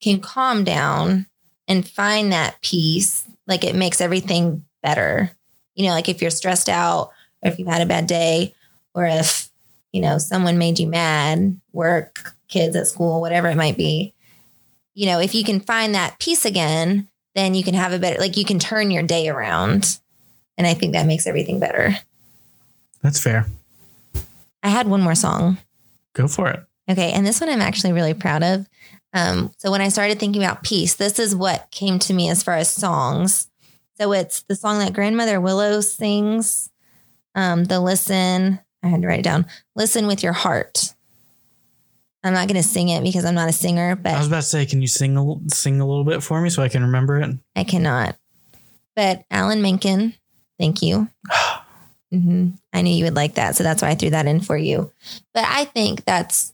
can 0.01 0.21
calm 0.21 0.63
down 0.63 1.25
and 1.67 1.87
find 1.87 2.31
that 2.31 2.61
peace, 2.61 3.25
like 3.47 3.63
it 3.63 3.75
makes 3.75 4.01
everything 4.01 4.65
better. 4.83 5.31
You 5.73 5.87
know, 5.87 5.93
like 5.93 6.09
if 6.09 6.21
you're 6.21 6.31
stressed 6.31 6.69
out 6.69 7.11
or 7.41 7.49
if 7.49 7.57
you've 7.57 7.67
had 7.67 7.81
a 7.81 7.87
bad 7.87 8.07
day 8.07 8.53
or 8.93 9.05
if, 9.05 9.49
you 9.91 10.01
know, 10.01 10.19
someone 10.19 10.57
made 10.57 10.77
you 10.77 10.87
mad, 10.87 11.59
work, 11.73 12.35
kids 12.47 12.75
at 12.75 12.87
school, 12.87 13.19
whatever 13.19 13.47
it 13.49 13.57
might 13.57 13.77
be. 13.77 14.13
You 14.95 15.05
know, 15.05 15.19
if 15.19 15.35
you 15.35 15.43
can 15.43 15.59
find 15.59 15.93
that 15.93 16.17
peace 16.19 16.45
again, 16.45 17.07
then 17.35 17.53
you 17.53 17.63
can 17.63 17.75
have 17.75 17.93
a 17.93 17.99
better, 17.99 18.19
like 18.19 18.37
you 18.37 18.45
can 18.45 18.57
turn 18.57 18.89
your 18.89 19.03
day 19.03 19.27
around. 19.29 19.99
And 20.57 20.65
I 20.65 20.73
think 20.73 20.93
that 20.93 21.05
makes 21.05 21.27
everything 21.27 21.59
better. 21.59 21.95
That's 23.01 23.19
fair. 23.19 23.45
I 24.63 24.69
had 24.69 24.87
one 24.87 25.01
more 25.01 25.15
song. 25.15 25.59
Go 26.13 26.27
for 26.27 26.49
it. 26.49 26.61
Okay. 26.89 27.11
And 27.11 27.27
this 27.27 27.39
one 27.39 27.49
I'm 27.49 27.61
actually 27.61 27.93
really 27.93 28.13
proud 28.13 28.41
of. 28.41 28.67
Um, 29.13 29.51
so 29.57 29.69
when 29.69 29.81
I 29.81 29.89
started 29.89 30.19
thinking 30.19 30.43
about 30.43 30.63
peace, 30.63 30.95
this 30.95 31.19
is 31.19 31.35
what 31.35 31.69
came 31.71 31.99
to 31.99 32.13
me 32.13 32.29
as 32.29 32.41
far 32.41 32.55
as 32.55 32.69
songs. 32.69 33.47
So 33.97 34.11
it's 34.11 34.41
the 34.43 34.55
song 34.55 34.79
that 34.79 34.93
Grandmother 34.93 35.39
Willow 35.39 35.81
sings. 35.81 36.69
Um, 37.35 37.65
the 37.65 37.79
listen, 37.79 38.59
I 38.81 38.87
had 38.87 39.01
to 39.01 39.07
write 39.07 39.19
it 39.19 39.23
down. 39.23 39.45
Listen 39.75 40.07
with 40.07 40.23
your 40.23 40.33
heart. 40.33 40.94
I'm 42.25 42.33
not 42.33 42.47
going 42.47 42.61
to 42.61 42.67
sing 42.67 42.89
it 42.89 43.03
because 43.03 43.23
I'm 43.23 43.35
not 43.35 43.49
a 43.49 43.53
singer, 43.53 43.95
but 43.95 44.13
I 44.13 44.17
was 44.17 44.27
about 44.27 44.37
to 44.37 44.41
say, 44.41 44.65
can 44.65 44.81
you 44.81 44.87
sing 44.87 45.15
a, 45.15 45.49
sing 45.53 45.79
a 45.79 45.85
little 45.85 46.03
bit 46.03 46.23
for 46.23 46.41
me 46.41 46.49
so 46.49 46.63
I 46.63 46.69
can 46.69 46.81
remember 46.81 47.21
it? 47.21 47.37
I 47.55 47.63
cannot. 47.63 48.17
But 48.95 49.23
Alan 49.29 49.61
Menken, 49.61 50.15
thank 50.59 50.81
you. 50.81 51.07
hmm 52.11 52.49
I 52.73 52.81
knew 52.81 52.93
you 52.93 53.05
would 53.05 53.15
like 53.15 53.35
that. 53.35 53.55
So 53.55 53.63
that's 53.63 53.81
why 53.81 53.89
I 53.89 53.95
threw 53.95 54.09
that 54.09 54.25
in 54.25 54.41
for 54.41 54.57
you. 54.57 54.91
But 55.33 55.45
I 55.47 55.65
think 55.65 56.03
that's, 56.03 56.51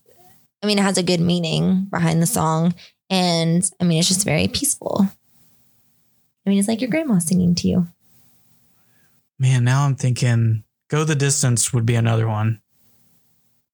I 0.62 0.66
mean, 0.66 0.78
it 0.78 0.82
has 0.82 0.98
a 0.98 1.02
good 1.02 1.20
meaning 1.20 1.86
behind 1.90 2.22
the 2.22 2.26
song. 2.26 2.74
And 3.08 3.68
I 3.80 3.84
mean, 3.84 3.98
it's 3.98 4.08
just 4.08 4.24
very 4.24 4.48
peaceful. 4.48 5.08
I 6.46 6.50
mean, 6.50 6.58
it's 6.58 6.68
like 6.68 6.80
your 6.80 6.90
grandma 6.90 7.18
singing 7.18 7.54
to 7.56 7.68
you. 7.68 7.86
Man, 9.38 9.64
now 9.64 9.84
I'm 9.84 9.96
thinking 9.96 10.64
go 10.88 11.04
the 11.04 11.14
distance 11.14 11.72
would 11.72 11.86
be 11.86 11.94
another 11.94 12.28
one. 12.28 12.61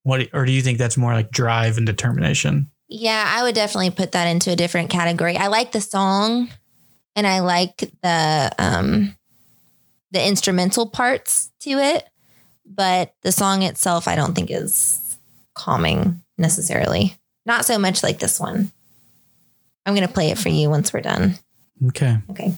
What 0.08 0.30
or 0.32 0.46
do 0.46 0.52
you 0.52 0.62
think 0.62 0.78
that's 0.78 0.96
more 0.96 1.12
like 1.12 1.30
drive 1.30 1.76
and 1.76 1.84
determination? 1.84 2.70
Yeah, 2.88 3.26
I 3.28 3.42
would 3.42 3.54
definitely 3.54 3.90
put 3.90 4.12
that 4.12 4.24
into 4.24 4.50
a 4.50 4.56
different 4.56 4.88
category. 4.88 5.36
I 5.36 5.48
like 5.48 5.72
the 5.72 5.82
song 5.82 6.48
and 7.14 7.26
I 7.26 7.40
like 7.40 7.76
the 8.00 8.50
um 8.58 9.14
the 10.10 10.26
instrumental 10.26 10.88
parts 10.88 11.50
to 11.60 11.72
it, 11.72 12.08
but 12.64 13.12
the 13.20 13.32
song 13.32 13.60
itself 13.64 14.08
I 14.08 14.16
don't 14.16 14.34
think 14.34 14.50
is 14.50 15.18
calming 15.52 16.22
necessarily. 16.38 17.14
Not 17.44 17.66
so 17.66 17.78
much 17.78 18.02
like 18.02 18.18
this 18.18 18.40
one. 18.40 18.72
I'm 19.84 19.94
going 19.94 20.08
to 20.08 20.14
play 20.14 20.30
it 20.30 20.38
for 20.38 20.48
you 20.48 20.70
once 20.70 20.90
we're 20.90 21.02
done. 21.02 21.34
Okay. 21.88 22.16
Okay. 22.30 22.54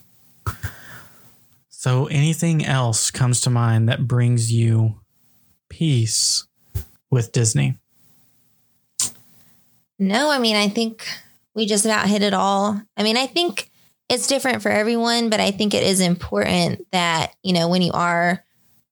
So 1.68 2.06
anything 2.06 2.64
else 2.64 3.10
comes 3.10 3.40
to 3.40 3.50
mind 3.50 3.88
that 3.88 4.06
brings 4.06 4.52
you 4.52 5.00
peace 5.68 6.46
with 7.10 7.32
Disney? 7.32 7.76
No, 9.98 10.30
I 10.30 10.38
mean, 10.38 10.56
I 10.56 10.68
think 10.68 11.06
we 11.54 11.66
just 11.66 11.84
about 11.84 12.08
hit 12.08 12.22
it 12.22 12.32
all. 12.32 12.80
I 12.96 13.02
mean, 13.02 13.16
I 13.16 13.26
think 13.26 13.70
it's 14.08 14.26
different 14.26 14.62
for 14.62 14.70
everyone, 14.70 15.30
but 15.30 15.40
I 15.40 15.50
think 15.50 15.74
it 15.74 15.82
is 15.82 16.00
important 16.00 16.86
that, 16.90 17.34
you 17.42 17.52
know, 17.52 17.68
when 17.68 17.82
you 17.82 17.92
are 17.92 18.42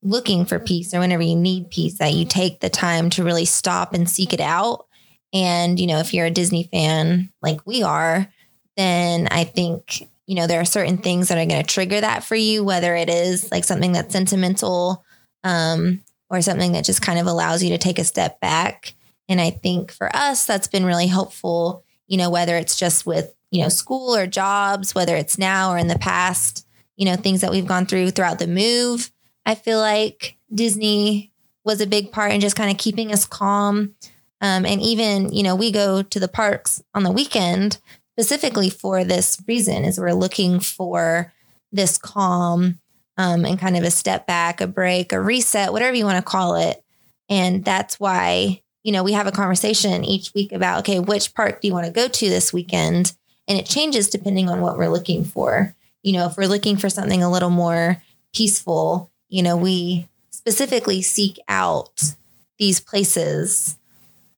looking 0.02 0.44
for 0.44 0.58
peace 0.58 0.94
or 0.94 1.00
whenever 1.00 1.22
you 1.22 1.34
need 1.34 1.70
peace, 1.70 1.98
that 1.98 2.14
you 2.14 2.24
take 2.24 2.60
the 2.60 2.68
time 2.68 3.10
to 3.10 3.24
really 3.24 3.44
stop 3.44 3.94
and 3.94 4.08
seek 4.08 4.32
it 4.32 4.40
out. 4.40 4.86
And, 5.32 5.78
you 5.80 5.86
know, 5.86 5.98
if 5.98 6.14
you're 6.14 6.26
a 6.26 6.30
Disney 6.30 6.64
fan 6.64 7.32
like 7.42 7.66
we 7.66 7.82
are, 7.82 8.28
then 8.76 9.28
I 9.30 9.44
think, 9.44 10.06
you 10.26 10.36
know, 10.36 10.46
there 10.46 10.60
are 10.60 10.64
certain 10.64 10.98
things 10.98 11.28
that 11.28 11.38
are 11.38 11.46
going 11.46 11.62
to 11.62 11.66
trigger 11.66 12.00
that 12.00 12.22
for 12.22 12.36
you, 12.36 12.62
whether 12.62 12.94
it 12.94 13.08
is 13.08 13.50
like 13.50 13.64
something 13.64 13.92
that's 13.92 14.12
sentimental 14.12 15.04
um, 15.42 16.02
or 16.30 16.40
something 16.42 16.72
that 16.72 16.84
just 16.84 17.02
kind 17.02 17.18
of 17.18 17.26
allows 17.26 17.62
you 17.62 17.70
to 17.70 17.78
take 17.78 17.98
a 17.98 18.04
step 18.04 18.40
back. 18.40 18.94
And 19.28 19.40
I 19.40 19.50
think 19.50 19.92
for 19.92 20.14
us, 20.14 20.46
that's 20.46 20.68
been 20.68 20.84
really 20.84 21.06
helpful, 21.06 21.84
you 22.06 22.16
know, 22.16 22.30
whether 22.30 22.56
it's 22.56 22.76
just 22.76 23.06
with, 23.06 23.34
you 23.50 23.62
know, 23.62 23.68
school 23.68 24.14
or 24.14 24.26
jobs, 24.26 24.94
whether 24.94 25.16
it's 25.16 25.38
now 25.38 25.72
or 25.72 25.78
in 25.78 25.88
the 25.88 25.98
past, 25.98 26.66
you 26.96 27.04
know, 27.04 27.16
things 27.16 27.40
that 27.40 27.50
we've 27.50 27.66
gone 27.66 27.86
through 27.86 28.10
throughout 28.10 28.38
the 28.38 28.46
move. 28.46 29.10
I 29.46 29.54
feel 29.54 29.78
like 29.78 30.36
Disney 30.54 31.32
was 31.64 31.80
a 31.80 31.86
big 31.86 32.12
part 32.12 32.32
in 32.32 32.40
just 32.40 32.56
kind 32.56 32.70
of 32.70 32.78
keeping 32.78 33.12
us 33.12 33.26
calm. 33.26 33.94
Um, 34.40 34.64
and 34.64 34.80
even, 34.80 35.32
you 35.32 35.42
know, 35.42 35.54
we 35.54 35.70
go 35.70 36.02
to 36.02 36.20
the 36.20 36.28
parks 36.28 36.82
on 36.94 37.02
the 37.02 37.10
weekend 37.10 37.78
specifically 38.18 38.68
for 38.68 39.04
this 39.04 39.40
reason 39.46 39.84
is 39.84 39.98
we're 39.98 40.12
looking 40.12 40.58
for 40.58 41.32
this 41.70 41.98
calm 41.98 42.80
um, 43.18 43.44
and 43.44 43.58
kind 43.58 43.76
of 43.76 43.82
a 43.82 43.90
step 43.90 44.26
back, 44.26 44.60
a 44.60 44.66
break, 44.66 45.12
a 45.12 45.20
reset, 45.20 45.72
whatever 45.72 45.94
you 45.94 46.04
want 46.04 46.24
to 46.24 46.30
call 46.30 46.54
it. 46.54 46.82
And 47.28 47.64
that's 47.64 48.00
why, 48.00 48.62
you 48.84 48.92
know, 48.92 49.02
we 49.02 49.12
have 49.12 49.26
a 49.26 49.32
conversation 49.32 50.04
each 50.04 50.32
week 50.32 50.52
about, 50.52 50.80
okay, 50.80 51.00
which 51.00 51.34
park 51.34 51.60
do 51.60 51.68
you 51.68 51.74
want 51.74 51.86
to 51.86 51.92
go 51.92 52.08
to 52.08 52.28
this 52.28 52.52
weekend? 52.52 53.12
And 53.48 53.58
it 53.58 53.66
changes 53.66 54.08
depending 54.08 54.48
on 54.48 54.60
what 54.60 54.78
we're 54.78 54.88
looking 54.88 55.24
for. 55.24 55.74
You 56.02 56.12
know, 56.12 56.26
if 56.26 56.36
we're 56.36 56.46
looking 56.46 56.76
for 56.76 56.88
something 56.88 57.22
a 57.22 57.30
little 57.30 57.50
more 57.50 58.00
peaceful, 58.32 59.10
you 59.28 59.42
know, 59.42 59.56
we 59.56 60.08
specifically 60.30 61.02
seek 61.02 61.38
out 61.48 62.14
these 62.58 62.80
places, 62.80 63.76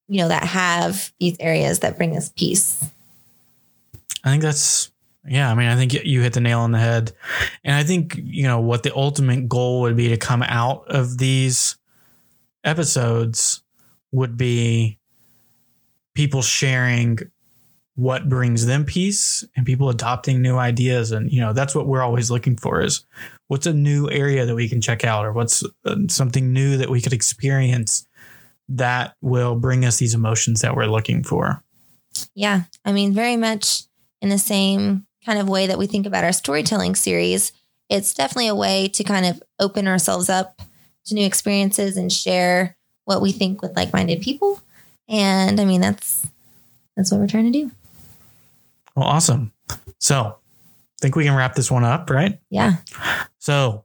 you 0.08 0.18
know, 0.18 0.28
that 0.28 0.44
have 0.44 1.12
these 1.20 1.36
areas 1.38 1.80
that 1.80 1.98
bring 1.98 2.16
us 2.16 2.30
peace. 2.30 2.82
I 4.24 4.30
think 4.30 4.42
that's 4.42 4.90
yeah. 5.26 5.50
I 5.50 5.54
mean, 5.54 5.68
I 5.68 5.76
think 5.76 5.92
you 5.92 6.22
hit 6.22 6.32
the 6.32 6.40
nail 6.40 6.60
on 6.60 6.72
the 6.72 6.78
head, 6.78 7.12
and 7.64 7.74
I 7.74 7.82
think 7.82 8.18
you 8.22 8.44
know 8.44 8.60
what 8.60 8.82
the 8.82 8.94
ultimate 8.94 9.48
goal 9.48 9.82
would 9.82 9.96
be 9.96 10.08
to 10.08 10.16
come 10.16 10.42
out 10.42 10.84
of 10.88 11.18
these 11.18 11.76
episodes 12.64 13.62
would 14.12 14.36
be 14.36 14.98
people 16.14 16.42
sharing 16.42 17.18
what 17.94 18.28
brings 18.28 18.66
them 18.66 18.84
peace 18.84 19.44
and 19.56 19.66
people 19.66 19.90
adopting 19.90 20.40
new 20.40 20.56
ideas 20.56 21.12
and 21.12 21.30
you 21.30 21.40
know 21.40 21.52
that's 21.52 21.74
what 21.74 21.86
we're 21.86 22.02
always 22.02 22.30
looking 22.30 22.56
for 22.56 22.80
is 22.80 23.04
what's 23.48 23.66
a 23.66 23.72
new 23.72 24.08
area 24.10 24.46
that 24.46 24.54
we 24.54 24.68
can 24.68 24.80
check 24.80 25.04
out 25.04 25.24
or 25.24 25.32
what's 25.32 25.62
uh, 25.84 25.96
something 26.08 26.52
new 26.52 26.76
that 26.76 26.88
we 26.88 27.00
could 27.00 27.12
experience 27.12 28.06
that 28.68 29.14
will 29.20 29.54
bring 29.54 29.84
us 29.84 29.98
these 29.98 30.14
emotions 30.14 30.60
that 30.60 30.74
we're 30.74 30.86
looking 30.86 31.22
for 31.22 31.62
Yeah. 32.34 32.62
I 32.84 32.92
mean, 32.92 33.12
very 33.12 33.36
much 33.36 33.82
in 34.20 34.28
the 34.28 34.38
same 34.38 35.06
kind 35.24 35.38
of 35.38 35.48
way 35.48 35.66
that 35.66 35.78
we 35.78 35.86
think 35.86 36.06
about 36.06 36.24
our 36.24 36.32
storytelling 36.32 36.94
series. 36.94 37.52
It's 37.88 38.14
definitely 38.14 38.48
a 38.48 38.54
way 38.54 38.88
to 38.88 39.04
kind 39.04 39.26
of 39.26 39.42
open 39.58 39.86
ourselves 39.88 40.28
up 40.28 40.60
to 41.06 41.14
new 41.14 41.24
experiences 41.26 41.96
and 41.96 42.12
share 42.12 42.76
what 43.04 43.20
we 43.20 43.32
think 43.32 43.62
with 43.62 43.76
like-minded 43.76 44.20
people. 44.20 44.60
And 45.08 45.60
I 45.60 45.64
mean, 45.64 45.80
that's 45.80 46.26
that's 46.96 47.10
what 47.10 47.20
we're 47.20 47.26
trying 47.26 47.50
to 47.52 47.58
do. 47.58 47.70
well 48.96 49.06
awesome 49.06 49.52
so 49.98 50.36
I 50.36 50.98
think 51.00 51.16
we 51.16 51.24
can 51.24 51.34
wrap 51.34 51.54
this 51.54 51.70
one 51.70 51.84
up 51.84 52.10
right 52.10 52.38
Yeah. 52.50 52.76
So, 53.38 53.84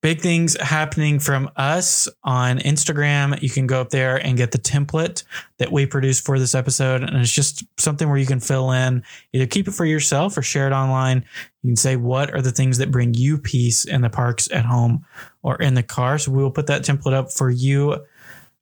big 0.00 0.20
things 0.20 0.58
happening 0.60 1.18
from 1.18 1.50
us 1.56 2.08
on 2.24 2.58
Instagram. 2.58 3.40
You 3.42 3.50
can 3.50 3.66
go 3.66 3.80
up 3.80 3.90
there 3.90 4.16
and 4.16 4.36
get 4.36 4.52
the 4.52 4.58
template 4.58 5.24
that 5.58 5.70
we 5.70 5.86
produced 5.86 6.24
for 6.24 6.38
this 6.38 6.54
episode. 6.54 7.02
And 7.02 7.16
it's 7.16 7.30
just 7.30 7.64
something 7.78 8.08
where 8.08 8.18
you 8.18 8.26
can 8.26 8.40
fill 8.40 8.72
in, 8.72 9.02
either 9.32 9.46
keep 9.46 9.68
it 9.68 9.72
for 9.72 9.84
yourself 9.84 10.36
or 10.36 10.42
share 10.42 10.66
it 10.66 10.72
online. 10.72 11.24
You 11.62 11.68
can 11.68 11.76
say, 11.76 11.96
what 11.96 12.32
are 12.32 12.40
the 12.40 12.52
things 12.52 12.78
that 12.78 12.90
bring 12.90 13.12
you 13.14 13.36
peace 13.36 13.84
in 13.84 14.00
the 14.00 14.10
parks, 14.10 14.50
at 14.50 14.64
home, 14.64 15.04
or 15.42 15.56
in 15.56 15.74
the 15.74 15.82
car? 15.82 16.18
So 16.18 16.32
we 16.32 16.42
will 16.42 16.50
put 16.50 16.66
that 16.68 16.82
template 16.82 17.12
up 17.12 17.30
for 17.30 17.50
you 17.50 18.04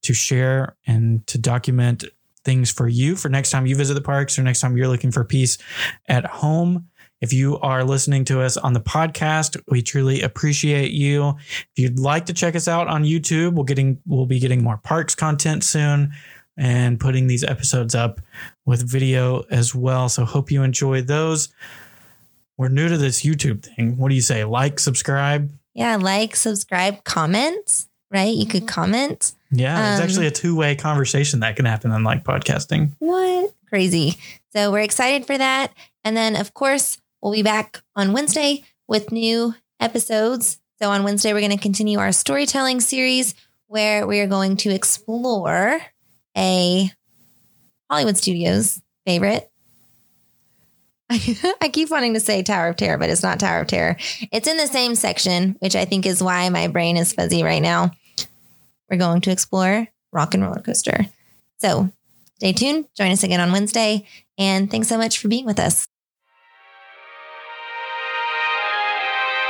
to 0.03 0.15
share 0.15 0.77
and 0.87 1.27
to 1.29 1.39
document 1.39 2.05
things 2.45 2.71
for 2.71 2.89
you 2.89 3.15
for 3.15 3.29
next 3.29 3.51
time 3.51 3.67
you 3.67 3.77
visit 3.77 3.95
the 3.95 4.01
parks 4.01 4.39
or 4.39 4.43
next 4.43 4.61
time 4.61 4.77
you're 4.77 4.89
looking 4.89 5.13
for 5.13 5.25
peace 5.25 5.59
at 6.07 6.25
home. 6.25 6.89
If 7.21 7.33
you 7.33 7.59
are 7.59 7.83
listening 7.85 8.25
to 8.27 8.41
us 8.41 8.57
on 8.57 8.75
the 8.75 8.81
podcast, 8.81 9.61
we 9.69 9.83
truly 9.83 10.23
appreciate 10.23 10.93
you. 10.93 11.31
If 11.31 11.71
you'd 11.77 11.99
like 11.99 12.27
to 12.27 12.33
check 12.33 12.55
us 12.55 12.69
out 12.69 12.87
on 12.87 13.03
YouTube, 13.05 13.55
we'll 13.55 13.65
getting 13.65 14.01
we'll 14.07 14.27
be 14.27 14.39
getting 14.39 14.63
more 14.63 14.77
parks 14.77 15.15
content 15.15 15.65
soon 15.65 16.13
and 16.57 16.99
putting 17.01 17.27
these 17.27 17.45
episodes 17.45 17.95
up 17.95 18.21
with 18.67 18.89
video 18.89 19.41
as 19.51 19.75
well. 19.75 20.09
So 20.09 20.25
hope 20.25 20.51
you 20.51 20.63
enjoy 20.63 21.03
those. 21.03 21.49
We're 22.57 22.69
new 22.69 22.89
to 22.89 22.97
this 22.97 23.23
YouTube 23.23 23.63
thing. 23.63 23.97
What 23.97 24.09
do 24.09 24.15
you 24.17 24.21
say? 24.21 24.45
Like, 24.45 24.81
subscribe? 24.81 25.51
Yeah, 25.75 25.97
like, 25.97 26.35
subscribe, 26.35 27.05
comment, 27.05 27.87
right? 28.11 28.35
You 28.35 28.47
could 28.47 28.67
comment. 28.67 29.33
Yeah, 29.53 29.93
it's 29.93 30.01
Um, 30.01 30.05
actually 30.05 30.27
a 30.27 30.33
two-way 30.33 30.75
conversation 30.75 31.41
that 31.41 31.55
can 31.55 31.65
happen 31.65 31.93
on 31.93 32.03
like 32.03 32.25
podcasting. 32.25 32.93
What? 32.99 33.55
Crazy. 33.69 34.17
So 34.53 34.73
we're 34.73 34.81
excited 34.81 35.25
for 35.27 35.39
that. 35.39 35.73
And 36.05 36.17
then, 36.17 36.35
of 36.35 36.55
course, 36.55 36.99
we'll 37.23 37.33
be 37.33 37.43
back 37.43 37.83
on 37.97 38.13
Wednesday 38.13 38.65
with 38.87 39.13
new 39.13 39.55
episodes. 39.81 40.59
So 40.81 40.91
on 40.91 41.03
Wednesday, 41.03 41.33
we're 41.33 41.41
going 41.41 41.57
to 41.57 41.63
continue 41.63 41.99
our 41.99 42.13
storytelling 42.13 42.81
series 42.81 43.35
where 43.67 44.07
we 44.07 44.21
are 44.21 44.27
going 44.27 44.57
to 44.59 44.71
explore 44.71 45.81
a 46.37 46.91
Hollywood 47.91 48.17
Studios 48.17 48.81
favorite. 49.07 49.51
I 51.11 51.71
keep 51.73 51.91
wanting 51.91 52.15
to 52.15 52.21
say 52.21 52.43
Tower 52.43 52.69
of 52.69 52.77
Terror, 52.77 52.99
but 52.99 53.11
it's 53.11 53.23
not 53.23 53.41
Tower 53.41 53.63
of 53.63 53.67
Terror. 53.67 53.97
It's 54.31 54.47
in 54.47 54.59
the 54.59 54.67
same 54.67 54.95
section, 54.95 55.57
which 55.61 55.75
I 55.75 55.85
think 55.85 56.07
is 56.07 56.23
why 56.23 56.49
my 56.51 56.69
brain 56.69 56.97
is 56.97 57.13
fuzzy 57.13 57.43
right 57.43 57.63
now. 57.63 57.93
We're 58.91 58.99
going 58.99 59.23
to 59.23 59.31
explore 59.31 59.89
Rock 60.13 60.35
and 60.35 60.43
Roller 60.43 60.61
Coaster. 60.61 61.07
So 61.59 61.91
stay 62.37 62.53
tuned. 62.53 62.87
Join 62.95 63.11
us 63.11 63.25
again 63.25 63.41
on 63.41 63.53
Wednesday. 63.53 64.07
And 64.37 64.71
thanks 64.71 64.89
so 64.89 64.99
much 64.99 65.19
for 65.19 65.29
being 65.29 65.47
with 65.47 65.59
us. 65.59 65.89